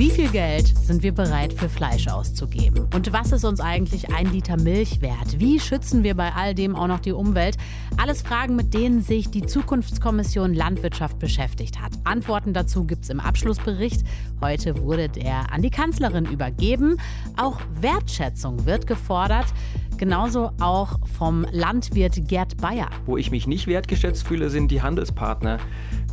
Wie 0.00 0.08
viel 0.08 0.30
Geld 0.30 0.66
sind 0.66 1.02
wir 1.02 1.12
bereit 1.12 1.52
für 1.52 1.68
Fleisch 1.68 2.08
auszugeben? 2.08 2.86
Und 2.94 3.12
was 3.12 3.32
ist 3.32 3.44
uns 3.44 3.60
eigentlich 3.60 4.10
ein 4.10 4.32
Liter 4.32 4.56
Milch 4.56 5.02
wert? 5.02 5.38
Wie 5.38 5.60
schützen 5.60 6.04
wir 6.04 6.14
bei 6.14 6.32
all 6.32 6.54
dem 6.54 6.74
auch 6.74 6.86
noch 6.86 7.00
die 7.00 7.12
Umwelt? 7.12 7.58
Alles 7.98 8.22
Fragen, 8.22 8.56
mit 8.56 8.72
denen 8.72 9.02
sich 9.02 9.28
die 9.30 9.44
Zukunftskommission 9.44 10.54
Landwirtschaft 10.54 11.18
beschäftigt 11.18 11.82
hat. 11.82 11.92
Antworten 12.04 12.54
dazu 12.54 12.86
gibt 12.86 13.04
es 13.04 13.10
im 13.10 13.20
Abschlussbericht. 13.20 14.02
Heute 14.40 14.80
wurde 14.80 15.10
der 15.10 15.52
an 15.52 15.60
die 15.60 15.68
Kanzlerin 15.68 16.24
übergeben. 16.24 16.96
Auch 17.36 17.60
Wertschätzung 17.82 18.64
wird 18.64 18.86
gefordert. 18.86 19.52
Genauso 19.98 20.52
auch 20.60 20.98
vom 21.18 21.44
Landwirt 21.52 22.26
Gerd 22.26 22.56
Bayer. 22.56 22.88
Wo 23.04 23.18
ich 23.18 23.30
mich 23.30 23.46
nicht 23.46 23.66
wertgeschätzt 23.66 24.26
fühle, 24.26 24.48
sind 24.48 24.70
die 24.70 24.80
Handelspartner. 24.80 25.58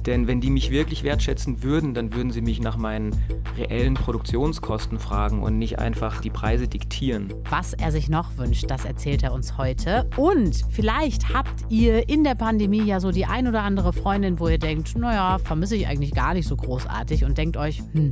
Denn 0.08 0.26
wenn 0.26 0.40
die 0.40 0.50
mich 0.50 0.72
wirklich 0.72 1.04
wertschätzen 1.04 1.64
würden, 1.64 1.94
dann 1.94 2.14
würden 2.14 2.32
sie 2.32 2.42
mich 2.42 2.62
nach 2.62 2.78
meinen 2.78 3.14
reellen 3.58 3.94
Produktionskosten 3.94 5.00
fragen 5.00 5.44
und 5.44 5.58
nicht 5.58 5.80
einfach 5.80 6.22
die 6.22 6.30
Preise 6.30 6.70
diktieren. 6.70 7.34
Was 7.50 7.74
er 7.74 7.92
sich 7.92 8.08
noch 8.08 8.38
wünscht, 8.38 8.72
das 8.72 8.86
erzählt 8.86 9.22
er 9.22 9.34
uns 9.34 9.58
heute. 9.58 10.10
Und 10.16 10.64
vielleicht 10.72 11.34
habt 11.34 11.66
ihr 11.68 12.08
in 12.08 12.24
der 12.24 12.36
Pandemie 12.36 12.84
ja 12.84 13.02
so 13.02 13.12
die 13.12 13.26
ein 13.26 13.48
oder 13.48 13.64
andere 13.64 13.92
Freundin, 13.92 14.40
wo 14.40 14.48
ihr 14.48 14.60
denkt, 14.60 14.98
naja, 14.98 15.40
vermisse 15.40 15.76
ich 15.76 15.88
eigentlich 15.88 16.14
gar 16.14 16.34
nicht 16.34 16.48
so 16.48 16.56
großartig 16.56 17.26
und 17.26 17.38
denkt 17.38 17.58
euch, 17.58 17.84
hm, 17.92 18.12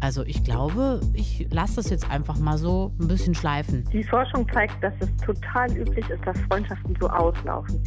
also 0.00 0.24
ich 0.24 0.42
glaube, 0.44 1.00
ich 1.12 1.46
lasse 1.50 1.76
das 1.76 1.90
jetzt 1.90 2.10
einfach 2.10 2.38
mal 2.38 2.58
so 2.58 2.92
ein 3.00 3.08
bisschen 3.08 3.34
schleifen. 3.34 3.84
Die 3.92 4.02
Forschung 4.04 4.46
zeigt, 4.52 4.82
dass 4.82 4.94
es 5.00 5.14
total 5.24 5.70
üblich 5.76 6.08
ist, 6.08 6.24
dass 6.26 6.38
Freundschaften 6.48 6.96
so 6.98 7.08
auslaufen, 7.08 7.82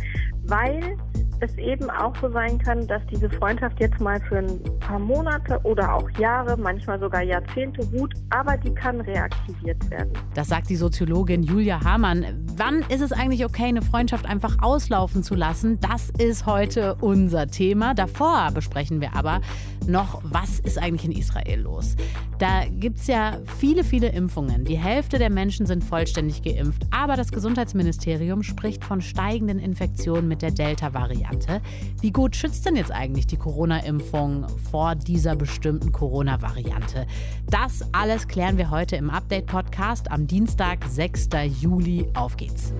weil 0.45 0.97
es 1.39 1.57
eben 1.57 1.89
auch 1.89 2.15
so 2.21 2.31
sein 2.31 2.57
kann, 2.57 2.87
dass 2.87 3.01
diese 3.07 3.29
Freundschaft 3.29 3.79
jetzt 3.79 3.99
mal 3.99 4.19
für 4.21 4.37
ein 4.37 4.79
paar 4.79 4.99
Monate 4.99 5.59
oder 5.63 5.93
auch 5.93 6.09
Jahre, 6.11 6.55
manchmal 6.57 6.99
sogar 6.99 7.21
Jahrzehnte 7.21 7.85
ruht, 7.87 8.13
aber 8.29 8.57
die 8.57 8.73
kann 8.73 9.01
reaktiviert 9.01 9.89
werden. 9.89 10.13
Das 10.35 10.47
sagt 10.47 10.69
die 10.69 10.75
Soziologin 10.75 11.43
Julia 11.43 11.83
Hamann. 11.83 12.25
Wann 12.55 12.81
ist 12.89 13.01
es 13.01 13.11
eigentlich 13.11 13.43
okay, 13.43 13.65
eine 13.65 13.81
Freundschaft 13.81 14.25
einfach 14.25 14.57
auslaufen 14.61 15.23
zu 15.23 15.35
lassen? 15.35 15.79
Das 15.81 16.09
ist 16.11 16.45
heute 16.45 16.95
unser 17.01 17.47
Thema. 17.47 17.93
Davor 17.93 18.51
besprechen 18.53 19.01
wir 19.01 19.15
aber 19.15 19.41
noch, 19.87 20.21
was 20.23 20.59
ist 20.59 20.77
eigentlich 20.77 21.05
in 21.05 21.11
Israel 21.11 21.61
los? 21.61 21.95
Da 22.39 22.65
gibt 22.67 22.99
es 22.99 23.07
ja 23.07 23.39
viele, 23.57 23.83
viele 23.83 24.09
Impfungen. 24.09 24.65
Die 24.65 24.77
Hälfte 24.77 25.17
der 25.17 25.29
Menschen 25.29 25.65
sind 25.65 25.83
vollständig 25.83 26.41
geimpft. 26.41 26.83
Aber 26.91 27.15
das 27.15 27.31
Gesundheitsministerium 27.31 28.43
spricht 28.43 28.83
von 28.83 29.01
steigenden 29.01 29.59
Infektionen 29.59 30.27
mit 30.27 30.41
der 30.41 30.51
Delta-Variante. 30.51 31.61
Wie 32.01 32.11
gut 32.11 32.35
schützt 32.35 32.65
denn 32.65 32.75
jetzt 32.75 32.91
eigentlich 32.91 33.27
die 33.27 33.37
Corona-Impfung 33.37 34.47
vor 34.69 34.95
dieser 34.95 35.35
bestimmten 35.35 35.91
Corona-Variante? 35.91 37.07
Das 37.49 37.81
alles 37.93 38.27
klären 38.27 38.57
wir 38.57 38.71
heute 38.71 38.95
im 38.97 39.09
Update-Podcast 39.09 40.11
am 40.11 40.27
Dienstag, 40.27 40.85
6. 40.85 41.29
Juli. 41.61 42.07
Auf 42.13 42.35
geht's. 42.35 42.73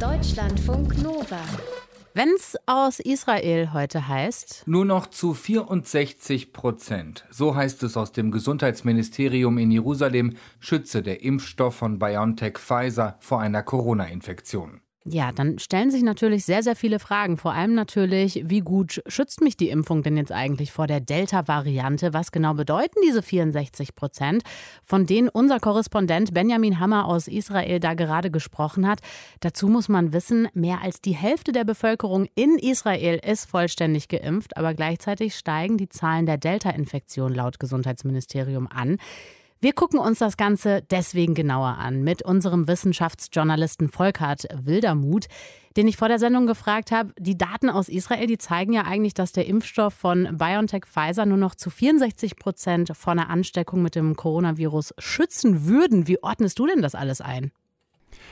Deutschlandfunk 0.00 1.00
Nova. 1.02 1.38
Wenn 2.14 2.30
es 2.30 2.56
aus 2.66 3.00
Israel 3.00 3.72
heute 3.72 4.08
heißt. 4.08 4.64
Nur 4.66 4.84
noch 4.84 5.06
zu 5.06 5.34
64 5.34 6.52
Prozent. 6.52 7.24
So 7.30 7.54
heißt 7.54 7.82
es 7.82 7.96
aus 7.96 8.12
dem 8.12 8.30
Gesundheitsministerium 8.30 9.58
in 9.58 9.70
Jerusalem, 9.70 10.34
schütze 10.58 11.02
der 11.02 11.22
Impfstoff 11.22 11.76
von 11.76 11.98
BioNTech 11.98 12.58
Pfizer 12.58 13.16
vor 13.20 13.40
einer 13.40 13.62
Corona-Infektion. 13.62 14.80
Ja, 15.10 15.32
dann 15.32 15.58
stellen 15.58 15.90
sich 15.90 16.02
natürlich 16.02 16.44
sehr, 16.44 16.62
sehr 16.62 16.76
viele 16.76 16.98
Fragen. 16.98 17.38
Vor 17.38 17.54
allem 17.54 17.74
natürlich, 17.74 18.42
wie 18.44 18.60
gut 18.60 19.02
schützt 19.06 19.40
mich 19.40 19.56
die 19.56 19.70
Impfung 19.70 20.02
denn 20.02 20.18
jetzt 20.18 20.32
eigentlich 20.32 20.70
vor 20.70 20.86
der 20.86 21.00
Delta-Variante? 21.00 22.12
Was 22.12 22.30
genau 22.30 22.52
bedeuten 22.52 23.00
diese 23.06 23.22
64 23.22 23.94
Prozent, 23.94 24.42
von 24.82 25.06
denen 25.06 25.30
unser 25.30 25.60
Korrespondent 25.60 26.34
Benjamin 26.34 26.78
Hammer 26.78 27.06
aus 27.06 27.26
Israel 27.26 27.80
da 27.80 27.94
gerade 27.94 28.30
gesprochen 28.30 28.86
hat? 28.86 29.00
Dazu 29.40 29.68
muss 29.68 29.88
man 29.88 30.12
wissen, 30.12 30.48
mehr 30.52 30.82
als 30.82 31.00
die 31.00 31.14
Hälfte 31.14 31.52
der 31.52 31.64
Bevölkerung 31.64 32.26
in 32.34 32.58
Israel 32.58 33.18
ist 33.24 33.48
vollständig 33.48 34.08
geimpft, 34.08 34.58
aber 34.58 34.74
gleichzeitig 34.74 35.36
steigen 35.36 35.78
die 35.78 35.88
Zahlen 35.88 36.26
der 36.26 36.36
Delta-Infektion 36.36 37.34
laut 37.34 37.58
Gesundheitsministerium 37.58 38.66
an. 38.66 38.98
Wir 39.60 39.72
gucken 39.72 39.98
uns 39.98 40.20
das 40.20 40.36
Ganze 40.36 40.82
deswegen 40.88 41.34
genauer 41.34 41.78
an 41.78 42.04
mit 42.04 42.22
unserem 42.22 42.68
Wissenschaftsjournalisten 42.68 43.88
Volkart 43.88 44.46
Wildermuth, 44.54 45.26
den 45.76 45.88
ich 45.88 45.96
vor 45.96 46.06
der 46.06 46.20
Sendung 46.20 46.46
gefragt 46.46 46.92
habe. 46.92 47.12
Die 47.18 47.36
Daten 47.36 47.68
aus 47.68 47.88
Israel, 47.88 48.28
die 48.28 48.38
zeigen 48.38 48.72
ja 48.72 48.84
eigentlich, 48.84 49.14
dass 49.14 49.32
der 49.32 49.46
Impfstoff 49.46 49.94
von 49.94 50.38
BioNTech 50.38 50.84
Pfizer 50.86 51.26
nur 51.26 51.38
noch 51.38 51.56
zu 51.56 51.70
64 51.70 52.36
Prozent 52.36 52.92
vor 52.96 53.10
einer 53.10 53.30
Ansteckung 53.30 53.82
mit 53.82 53.96
dem 53.96 54.14
Coronavirus 54.14 54.94
schützen 54.98 55.66
würden. 55.66 56.06
Wie 56.06 56.22
ordnest 56.22 56.56
du 56.60 56.68
denn 56.68 56.80
das 56.80 56.94
alles 56.94 57.20
ein? 57.20 57.50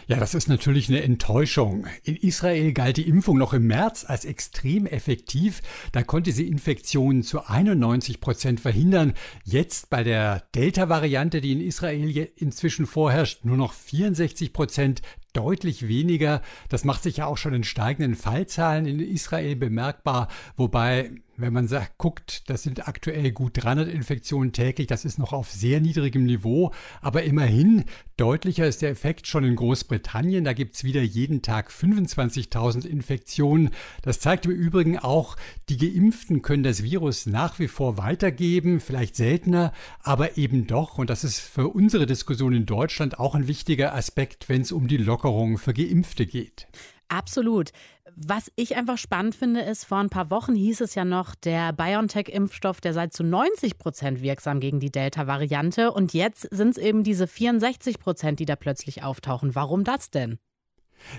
Ja, 0.09 0.19
das 0.19 0.35
ist 0.35 0.49
natürlich 0.49 0.89
eine 0.89 1.03
Enttäuschung. 1.03 1.89
In 2.05 2.15
Israel 2.15 2.73
galt 2.73 2.97
die 2.97 3.09
Impfung 3.09 3.39
noch 3.39 3.53
im 3.53 3.67
März 3.67 4.05
als 4.07 4.25
extrem 4.25 4.87
effektiv. 4.87 5.63
Da 5.91 6.05
konnte 6.05 6.31
sie 6.31 6.47
Infektionen 6.47 7.25
zu 7.25 7.45
91 7.45 8.21
Prozent 8.21 8.61
verhindern. 8.61 9.15
Jetzt 9.43 9.91
bei 9.91 10.05
der 10.05 10.45
Delta-Variante, 10.55 11.41
die 11.41 11.51
in 11.51 11.61
Israel 11.61 12.31
inzwischen 12.37 12.87
vorherrscht, 12.87 13.45
nur 13.45 13.57
noch 13.57 13.73
64 13.73 14.53
Prozent 14.53 15.03
deutlich 15.33 15.89
weniger. 15.89 16.41
Das 16.69 16.85
macht 16.85 17.03
sich 17.03 17.17
ja 17.17 17.27
auch 17.27 17.37
schon 17.37 17.55
in 17.55 17.65
steigenden 17.65 18.15
Fallzahlen 18.15 18.87
in 18.87 19.01
Israel 19.01 19.57
bemerkbar, 19.57 20.29
wobei 20.57 21.11
wenn 21.37 21.53
man 21.53 21.69
sagt, 21.69 21.99
guckt, 21.99 22.49
das 22.49 22.63
sind 22.63 22.89
aktuell 22.89 23.33
gut 23.33 23.53
300 23.57 23.89
Infektionen 23.89 24.53
täglich, 24.53 24.87
das 24.87 25.05
ist 25.05 25.19
noch 25.19 25.33
auf 25.33 25.51
sehr 25.51 25.81
niedrigem 25.81 26.25
Niveau, 26.25 26.73
aber 27.01 27.25
immerhin 27.25 27.85
deutlicher 28.17 28.67
ist 28.67 28.83
der 28.83 28.91
Effekt 28.91 29.27
schon 29.27 29.45
in 29.45 29.57
Großbritannien. 29.57 30.45
Da 30.45 30.53
gibt's 30.53 30.85
wieder 30.85 31.03
jeden 31.03 31.43
Tag 31.43 31.71
25.000 31.71 32.87
Infektionen. 32.87 33.71
Das 34.03 34.21
zeigt 34.21 34.47
im 34.47 34.53
Übrigen 34.53 34.99
auch, 34.99 35.37
die 35.69 35.77
Geimpften 35.77 36.43
können 36.43 36.63
das 36.63 36.83
Virus 36.83 37.27
nach 37.27 37.59
wie 37.59 37.69
vor 37.69 37.99
weitergeben, 37.99 38.81
vielleicht 38.81 39.17
seltener, 39.17 39.73
aber 40.03 40.39
eben 40.39 40.67
doch. 40.67 40.99
Und 40.99 41.11
das 41.11 41.25
ist 41.25 41.41
für 41.41 41.69
unsere 41.69 42.07
Diskussion 42.07 42.55
in 42.55 42.67
Deutschland 42.67 43.19
auch 43.19 43.35
ein 43.35 43.49
wichtiger 43.49 43.95
Aspekt, 43.95 44.49
wenn 44.49 44.63
es 44.63 44.73
um 44.73 44.89
die 44.89 44.97
Lockerung 44.97 45.59
für 45.59 45.75
Geimpfte 45.75 46.27
geht. 46.27 46.67
Absolut. 47.09 47.73
Was 48.19 48.51
ich 48.57 48.77
einfach 48.77 48.97
spannend 48.97 49.35
finde, 49.35 49.61
ist, 49.61 49.85
vor 49.85 49.99
ein 49.99 50.09
paar 50.09 50.31
Wochen 50.31 50.55
hieß 50.55 50.81
es 50.81 50.95
ja 50.95 51.05
noch, 51.05 51.35
der 51.35 51.75
BioNTech-Impfstoff, 51.75 52.81
der 52.81 52.95
sei 52.95 53.09
zu 53.09 53.23
90 53.23 53.77
Prozent 53.77 54.23
wirksam 54.23 54.59
gegen 54.59 54.81
die 54.81 54.91
Delta-Variante. 54.91 55.93
Und 55.93 56.15
jetzt 56.15 56.49
sind 56.51 56.71
es 56.71 56.79
eben 56.79 57.05
diese 57.05 57.27
64 57.27 57.99
Prozent, 57.99 58.41
die 58.41 58.47
da 58.47 58.57
plötzlich 58.57 59.03
auftauchen. 59.03 59.55
Warum 59.55 59.85
das 59.85 60.09
denn? 60.09 60.39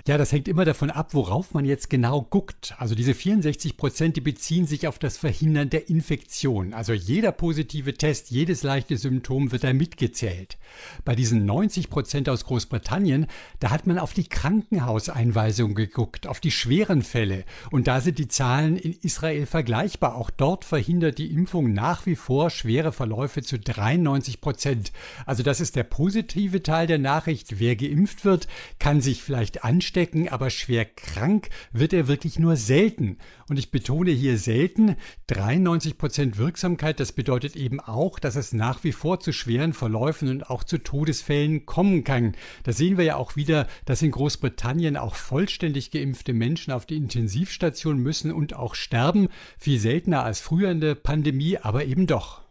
Ja, 0.06 0.18
das 0.18 0.32
hängt 0.32 0.48
immer 0.48 0.64
davon 0.64 0.90
ab, 0.90 1.14
worauf 1.14 1.54
man 1.54 1.64
jetzt 1.64 1.90
genau 1.90 2.22
guckt. 2.22 2.74
Also 2.78 2.94
diese 2.94 3.14
64 3.14 3.76
Prozent, 3.76 4.16
die 4.16 4.20
beziehen 4.20 4.66
sich 4.66 4.86
auf 4.86 4.98
das 4.98 5.16
Verhindern 5.16 5.70
der 5.70 5.88
Infektion. 5.88 6.74
Also 6.74 6.92
jeder 6.92 7.32
positive 7.32 7.94
Test, 7.94 8.30
jedes 8.30 8.62
leichte 8.62 8.96
Symptom 8.96 9.52
wird 9.52 9.64
da 9.64 9.72
mitgezählt. 9.72 10.58
Bei 11.04 11.14
diesen 11.14 11.44
90 11.46 11.90
Prozent 11.90 12.28
aus 12.28 12.44
Großbritannien, 12.44 13.26
da 13.60 13.70
hat 13.70 13.86
man 13.86 13.98
auf 13.98 14.12
die 14.12 14.28
Krankenhauseinweisung 14.28 15.74
geguckt, 15.74 16.26
auf 16.26 16.40
die 16.40 16.50
schweren 16.50 17.02
Fälle. 17.02 17.44
Und 17.70 17.86
da 17.86 18.00
sind 18.00 18.18
die 18.18 18.28
Zahlen 18.28 18.76
in 18.76 18.92
Israel 18.92 19.46
vergleichbar. 19.46 20.16
Auch 20.16 20.30
dort 20.30 20.64
verhindert 20.64 21.18
die 21.18 21.32
Impfung 21.32 21.72
nach 21.72 22.06
wie 22.06 22.16
vor 22.16 22.50
schwere 22.50 22.92
Verläufe 22.92 23.42
zu 23.42 23.58
93 23.58 24.40
Prozent. 24.40 24.92
Also 25.26 25.42
das 25.42 25.60
ist 25.60 25.76
der 25.76 25.84
positive 25.84 26.62
Teil 26.62 26.86
der 26.86 26.98
Nachricht. 26.98 27.58
Wer 27.58 27.76
geimpft 27.76 28.24
wird, 28.24 28.48
kann 28.78 29.00
sich 29.00 29.22
vielleicht 29.22 29.64
anstecken, 29.78 30.28
aber 30.28 30.50
schwer 30.50 30.84
krank 30.84 31.50
wird 31.72 31.92
er 31.92 32.08
wirklich 32.08 32.40
nur 32.40 32.56
selten. 32.56 33.18
Und 33.48 33.60
ich 33.60 33.70
betone 33.70 34.10
hier 34.10 34.36
selten, 34.36 34.96
93 35.28 35.96
Prozent 35.96 36.36
Wirksamkeit, 36.36 36.98
das 36.98 37.12
bedeutet 37.12 37.54
eben 37.54 37.78
auch, 37.78 38.18
dass 38.18 38.34
es 38.34 38.52
nach 38.52 38.82
wie 38.82 38.90
vor 38.90 39.20
zu 39.20 39.32
schweren 39.32 39.72
Verläufen 39.72 40.30
und 40.30 40.50
auch 40.50 40.64
zu 40.64 40.78
Todesfällen 40.78 41.64
kommen 41.64 42.02
kann. 42.02 42.34
Da 42.64 42.72
sehen 42.72 42.98
wir 42.98 43.04
ja 43.04 43.14
auch 43.14 43.36
wieder, 43.36 43.68
dass 43.84 44.02
in 44.02 44.10
Großbritannien 44.10 44.96
auch 44.96 45.14
vollständig 45.14 45.92
geimpfte 45.92 46.32
Menschen 46.32 46.72
auf 46.72 46.84
die 46.84 46.96
Intensivstation 46.96 47.98
müssen 47.98 48.32
und 48.32 48.56
auch 48.56 48.74
sterben. 48.74 49.28
Viel 49.58 49.78
seltener 49.78 50.24
als 50.24 50.40
früher 50.40 50.72
in 50.72 50.80
der 50.80 50.96
Pandemie, 50.96 51.56
aber 51.56 51.84
eben 51.84 52.08
doch. 52.08 52.47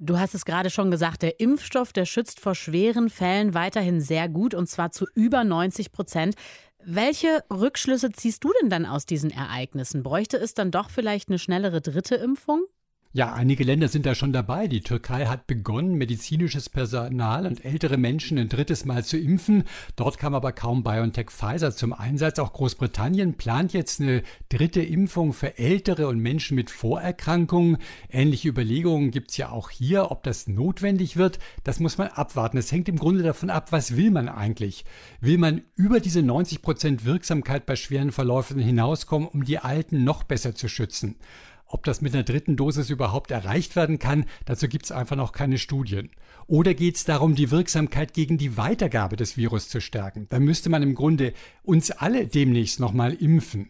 Du 0.00 0.16
hast 0.16 0.32
es 0.34 0.44
gerade 0.44 0.70
schon 0.70 0.92
gesagt, 0.92 1.22
der 1.22 1.40
Impfstoff, 1.40 1.92
der 1.92 2.04
schützt 2.04 2.38
vor 2.38 2.54
schweren 2.54 3.10
Fällen 3.10 3.52
weiterhin 3.52 4.00
sehr 4.00 4.28
gut 4.28 4.54
und 4.54 4.68
zwar 4.68 4.92
zu 4.92 5.06
über 5.14 5.42
90 5.42 5.90
Prozent. 5.90 6.36
Welche 6.84 7.42
Rückschlüsse 7.50 8.12
ziehst 8.12 8.44
du 8.44 8.52
denn 8.62 8.70
dann 8.70 8.86
aus 8.86 9.06
diesen 9.06 9.30
Ereignissen? 9.32 10.04
Bräuchte 10.04 10.36
es 10.36 10.54
dann 10.54 10.70
doch 10.70 10.90
vielleicht 10.90 11.28
eine 11.28 11.40
schnellere 11.40 11.80
dritte 11.80 12.14
Impfung? 12.14 12.62
Ja, 13.18 13.32
einige 13.32 13.64
Länder 13.64 13.88
sind 13.88 14.06
da 14.06 14.14
schon 14.14 14.32
dabei. 14.32 14.68
Die 14.68 14.80
Türkei 14.80 15.26
hat 15.26 15.48
begonnen, 15.48 15.94
medizinisches 15.94 16.68
Personal 16.68 17.48
und 17.48 17.64
ältere 17.64 17.96
Menschen 17.96 18.38
ein 18.38 18.48
drittes 18.48 18.84
Mal 18.84 19.04
zu 19.04 19.18
impfen. 19.18 19.64
Dort 19.96 20.18
kam 20.18 20.36
aber 20.36 20.52
kaum 20.52 20.84
BioNTech 20.84 21.30
Pfizer 21.30 21.74
zum 21.74 21.92
Einsatz. 21.92 22.38
Auch 22.38 22.52
Großbritannien 22.52 23.34
plant 23.34 23.72
jetzt 23.72 24.00
eine 24.00 24.22
dritte 24.50 24.82
Impfung 24.82 25.32
für 25.32 25.58
Ältere 25.58 26.06
und 26.06 26.20
Menschen 26.20 26.54
mit 26.54 26.70
Vorerkrankungen. 26.70 27.78
Ähnliche 28.08 28.50
Überlegungen 28.50 29.10
gibt 29.10 29.32
es 29.32 29.36
ja 29.36 29.50
auch 29.50 29.70
hier. 29.70 30.12
Ob 30.12 30.22
das 30.22 30.46
notwendig 30.46 31.16
wird, 31.16 31.40
das 31.64 31.80
muss 31.80 31.98
man 31.98 32.06
abwarten. 32.06 32.56
Es 32.56 32.70
hängt 32.70 32.88
im 32.88 33.00
Grunde 33.00 33.24
davon 33.24 33.50
ab, 33.50 33.72
was 33.72 33.96
will 33.96 34.12
man 34.12 34.28
eigentlich? 34.28 34.84
Will 35.20 35.38
man 35.38 35.62
über 35.74 35.98
diese 35.98 36.22
90 36.22 36.62
Prozent 36.62 37.04
Wirksamkeit 37.04 37.66
bei 37.66 37.74
schweren 37.74 38.12
Verläufen 38.12 38.60
hinauskommen, 38.60 39.26
um 39.26 39.44
die 39.44 39.58
Alten 39.58 40.04
noch 40.04 40.22
besser 40.22 40.54
zu 40.54 40.68
schützen? 40.68 41.16
Ob 41.70 41.84
das 41.84 42.00
mit 42.00 42.14
einer 42.14 42.24
dritten 42.24 42.56
Dosis 42.56 42.88
überhaupt 42.88 43.30
erreicht 43.30 43.76
werden 43.76 43.98
kann, 43.98 44.24
dazu 44.46 44.68
gibt 44.68 44.86
es 44.86 44.92
einfach 44.92 45.16
noch 45.16 45.32
keine 45.32 45.58
Studien. 45.58 46.10
Oder 46.46 46.72
geht 46.72 46.96
es 46.96 47.04
darum, 47.04 47.34
die 47.34 47.50
Wirksamkeit 47.50 48.14
gegen 48.14 48.38
die 48.38 48.56
Weitergabe 48.56 49.16
des 49.16 49.36
Virus 49.36 49.68
zu 49.68 49.82
stärken? 49.82 50.26
Da 50.30 50.40
müsste 50.40 50.70
man 50.70 50.82
im 50.82 50.94
Grunde 50.94 51.34
uns 51.62 51.90
alle 51.90 52.26
demnächst 52.26 52.80
nochmal 52.80 53.12
impfen. 53.12 53.68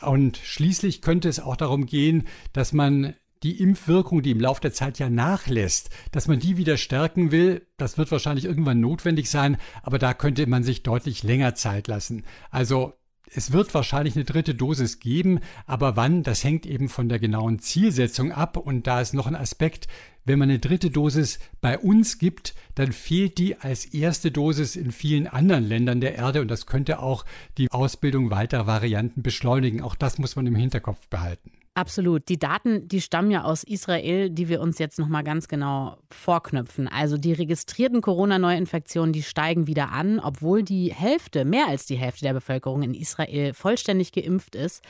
Und 0.00 0.38
schließlich 0.38 1.02
könnte 1.02 1.28
es 1.28 1.38
auch 1.38 1.56
darum 1.56 1.86
gehen, 1.86 2.24
dass 2.52 2.72
man 2.72 3.14
die 3.44 3.60
Impfwirkung, 3.60 4.22
die 4.22 4.32
im 4.32 4.40
Laufe 4.40 4.60
der 4.60 4.72
Zeit 4.72 4.98
ja 4.98 5.08
nachlässt, 5.08 5.90
dass 6.10 6.26
man 6.26 6.40
die 6.40 6.56
wieder 6.56 6.76
stärken 6.76 7.30
will, 7.30 7.66
das 7.76 7.96
wird 7.96 8.10
wahrscheinlich 8.10 8.44
irgendwann 8.44 8.80
notwendig 8.80 9.30
sein, 9.30 9.56
aber 9.82 9.98
da 9.98 10.14
könnte 10.14 10.46
man 10.48 10.64
sich 10.64 10.82
deutlich 10.82 11.22
länger 11.22 11.54
Zeit 11.54 11.86
lassen. 11.86 12.24
Also 12.50 12.94
es 13.34 13.52
wird 13.52 13.74
wahrscheinlich 13.74 14.14
eine 14.16 14.24
dritte 14.24 14.54
Dosis 14.54 15.00
geben, 15.00 15.40
aber 15.66 15.96
wann, 15.96 16.22
das 16.22 16.44
hängt 16.44 16.64
eben 16.66 16.88
von 16.88 17.08
der 17.08 17.18
genauen 17.18 17.58
Zielsetzung 17.58 18.32
ab. 18.32 18.56
Und 18.56 18.86
da 18.86 19.00
ist 19.00 19.14
noch 19.14 19.26
ein 19.26 19.34
Aspekt, 19.34 19.88
wenn 20.24 20.38
man 20.38 20.48
eine 20.48 20.58
dritte 20.58 20.90
Dosis 20.90 21.38
bei 21.60 21.78
uns 21.78 22.18
gibt, 22.18 22.54
dann 22.74 22.92
fehlt 22.92 23.38
die 23.38 23.56
als 23.56 23.84
erste 23.84 24.30
Dosis 24.30 24.74
in 24.76 24.90
vielen 24.90 25.26
anderen 25.26 25.64
Ländern 25.64 26.00
der 26.00 26.16
Erde 26.16 26.40
und 26.40 26.48
das 26.48 26.66
könnte 26.66 26.98
auch 26.98 27.24
die 27.58 27.70
Ausbildung 27.70 28.30
weiterer 28.30 28.66
Varianten 28.66 29.22
beschleunigen. 29.22 29.82
Auch 29.82 29.94
das 29.94 30.18
muss 30.18 30.34
man 30.34 30.46
im 30.46 30.56
Hinterkopf 30.56 31.06
behalten. 31.08 31.52
Absolut. 31.76 32.30
Die 32.30 32.38
Daten, 32.38 32.88
die 32.88 33.02
stammen 33.02 33.30
ja 33.30 33.44
aus 33.44 33.62
Israel, 33.62 34.30
die 34.30 34.48
wir 34.48 34.62
uns 34.62 34.78
jetzt 34.78 34.98
noch 34.98 35.08
mal 35.08 35.20
ganz 35.20 35.46
genau 35.46 35.98
vorknüpfen. 36.10 36.88
Also 36.88 37.18
die 37.18 37.34
registrierten 37.34 38.00
Corona-Neuinfektionen, 38.00 39.12
die 39.12 39.22
steigen 39.22 39.66
wieder 39.66 39.92
an, 39.92 40.18
obwohl 40.18 40.62
die 40.62 40.94
Hälfte, 40.94 41.44
mehr 41.44 41.68
als 41.68 41.84
die 41.84 41.96
Hälfte 41.96 42.22
der 42.22 42.32
Bevölkerung 42.32 42.82
in 42.82 42.94
Israel 42.94 43.52
vollständig 43.52 44.12
geimpft 44.12 44.54
ist. 44.54 44.82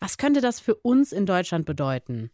Was 0.00 0.18
könnte 0.18 0.40
das 0.40 0.58
für 0.58 0.74
uns 0.74 1.12
in 1.12 1.24
Deutschland 1.24 1.66
bedeuten? 1.66 2.32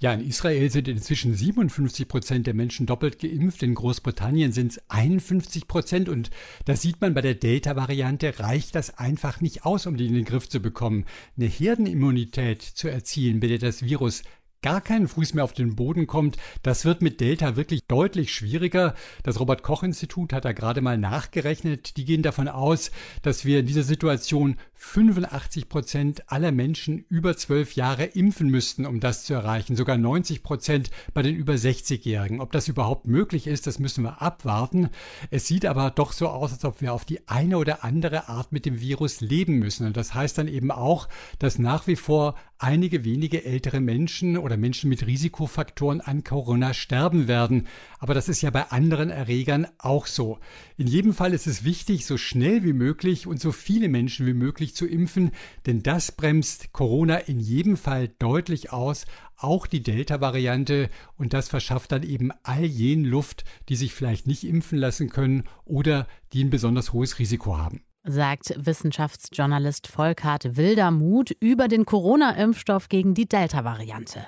Ja, 0.00 0.12
in 0.12 0.26
Israel 0.26 0.70
sind 0.70 0.88
inzwischen 0.88 1.34
57 1.34 2.08
Prozent 2.08 2.46
der 2.46 2.54
Menschen 2.54 2.86
doppelt 2.86 3.18
geimpft, 3.18 3.62
in 3.62 3.74
Großbritannien 3.74 4.52
sind 4.52 4.72
es 4.72 4.80
51 4.88 5.68
Prozent 5.68 6.08
und 6.08 6.30
da 6.64 6.76
sieht 6.76 7.00
man 7.00 7.14
bei 7.14 7.20
der 7.20 7.34
Delta-Variante 7.34 8.38
reicht 8.40 8.74
das 8.74 8.98
einfach 8.98 9.40
nicht 9.40 9.64
aus, 9.64 9.86
um 9.86 9.96
die 9.96 10.06
in 10.06 10.14
den 10.14 10.24
Griff 10.24 10.48
zu 10.48 10.60
bekommen. 10.60 11.04
Eine 11.36 11.46
Herdenimmunität 11.46 12.62
zu 12.62 12.88
erzielen, 12.88 13.40
bei 13.40 13.46
der 13.46 13.58
das 13.58 13.82
Virus 13.82 14.22
gar 14.64 14.80
keinen 14.80 15.08
Fuß 15.08 15.34
mehr 15.34 15.44
auf 15.44 15.52
den 15.52 15.76
Boden 15.76 16.06
kommt, 16.06 16.38
das 16.62 16.86
wird 16.86 17.02
mit 17.02 17.20
Delta 17.20 17.54
wirklich 17.54 17.84
deutlich 17.86 18.32
schwieriger. 18.32 18.94
Das 19.22 19.38
Robert 19.38 19.62
Koch 19.62 19.82
Institut 19.82 20.32
hat 20.32 20.46
da 20.46 20.52
gerade 20.52 20.80
mal 20.80 20.96
nachgerechnet. 20.96 21.98
Die 21.98 22.06
gehen 22.06 22.22
davon 22.22 22.48
aus, 22.48 22.90
dass 23.20 23.44
wir 23.44 23.60
in 23.60 23.66
dieser 23.66 23.82
Situation 23.82 24.56
85 24.76 25.68
Prozent 25.68 26.32
aller 26.32 26.50
Menschen 26.50 27.04
über 27.10 27.36
zwölf 27.36 27.74
Jahre 27.74 28.04
impfen 28.04 28.48
müssten, 28.48 28.86
um 28.86 29.00
das 29.00 29.24
zu 29.24 29.34
erreichen. 29.34 29.76
Sogar 29.76 29.98
90 29.98 30.42
Prozent 30.42 30.90
bei 31.12 31.20
den 31.20 31.36
über 31.36 31.54
60-Jährigen. 31.54 32.40
Ob 32.40 32.50
das 32.50 32.66
überhaupt 32.66 33.06
möglich 33.06 33.46
ist, 33.46 33.66
das 33.66 33.78
müssen 33.78 34.02
wir 34.02 34.22
abwarten. 34.22 34.88
Es 35.30 35.46
sieht 35.46 35.66
aber 35.66 35.90
doch 35.90 36.12
so 36.12 36.28
aus, 36.28 36.52
als 36.52 36.64
ob 36.64 36.80
wir 36.80 36.94
auf 36.94 37.04
die 37.04 37.28
eine 37.28 37.58
oder 37.58 37.84
andere 37.84 38.30
Art 38.30 38.50
mit 38.50 38.64
dem 38.64 38.80
Virus 38.80 39.20
leben 39.20 39.58
müssen. 39.58 39.86
Und 39.86 39.98
das 39.98 40.14
heißt 40.14 40.38
dann 40.38 40.48
eben 40.48 40.70
auch, 40.70 41.08
dass 41.38 41.58
nach 41.58 41.86
wie 41.86 41.96
vor 41.96 42.34
einige 42.64 43.04
wenige 43.04 43.44
ältere 43.44 43.78
Menschen 43.78 44.38
oder 44.38 44.56
Menschen 44.56 44.88
mit 44.88 45.06
Risikofaktoren 45.06 46.00
an 46.00 46.24
Corona 46.24 46.72
sterben 46.72 47.28
werden. 47.28 47.66
Aber 47.98 48.14
das 48.14 48.30
ist 48.30 48.40
ja 48.40 48.48
bei 48.48 48.70
anderen 48.70 49.10
Erregern 49.10 49.66
auch 49.76 50.06
so. 50.06 50.38
In 50.78 50.86
jedem 50.86 51.12
Fall 51.12 51.34
ist 51.34 51.46
es 51.46 51.64
wichtig, 51.64 52.06
so 52.06 52.16
schnell 52.16 52.64
wie 52.64 52.72
möglich 52.72 53.26
und 53.26 53.38
so 53.38 53.52
viele 53.52 53.90
Menschen 53.90 54.24
wie 54.24 54.32
möglich 54.32 54.74
zu 54.74 54.86
impfen, 54.86 55.32
denn 55.66 55.82
das 55.82 56.10
bremst 56.10 56.72
Corona 56.72 57.18
in 57.18 57.38
jedem 57.38 57.76
Fall 57.76 58.08
deutlich 58.18 58.72
aus, 58.72 59.04
auch 59.36 59.66
die 59.66 59.82
Delta-Variante 59.82 60.88
und 61.18 61.34
das 61.34 61.50
verschafft 61.50 61.92
dann 61.92 62.02
eben 62.02 62.30
all 62.44 62.64
jenen 62.64 63.04
Luft, 63.04 63.44
die 63.68 63.76
sich 63.76 63.92
vielleicht 63.92 64.26
nicht 64.26 64.42
impfen 64.42 64.78
lassen 64.78 65.10
können 65.10 65.44
oder 65.66 66.06
die 66.32 66.42
ein 66.42 66.50
besonders 66.50 66.94
hohes 66.94 67.18
Risiko 67.18 67.58
haben 67.58 67.82
sagt 68.04 68.54
Wissenschaftsjournalist 68.56 69.86
Volkart 69.86 70.56
Wildermuth 70.56 71.32
über 71.40 71.68
den 71.68 71.84
Corona-Impfstoff 71.84 72.88
gegen 72.88 73.14
die 73.14 73.26
Delta-Variante. 73.26 74.26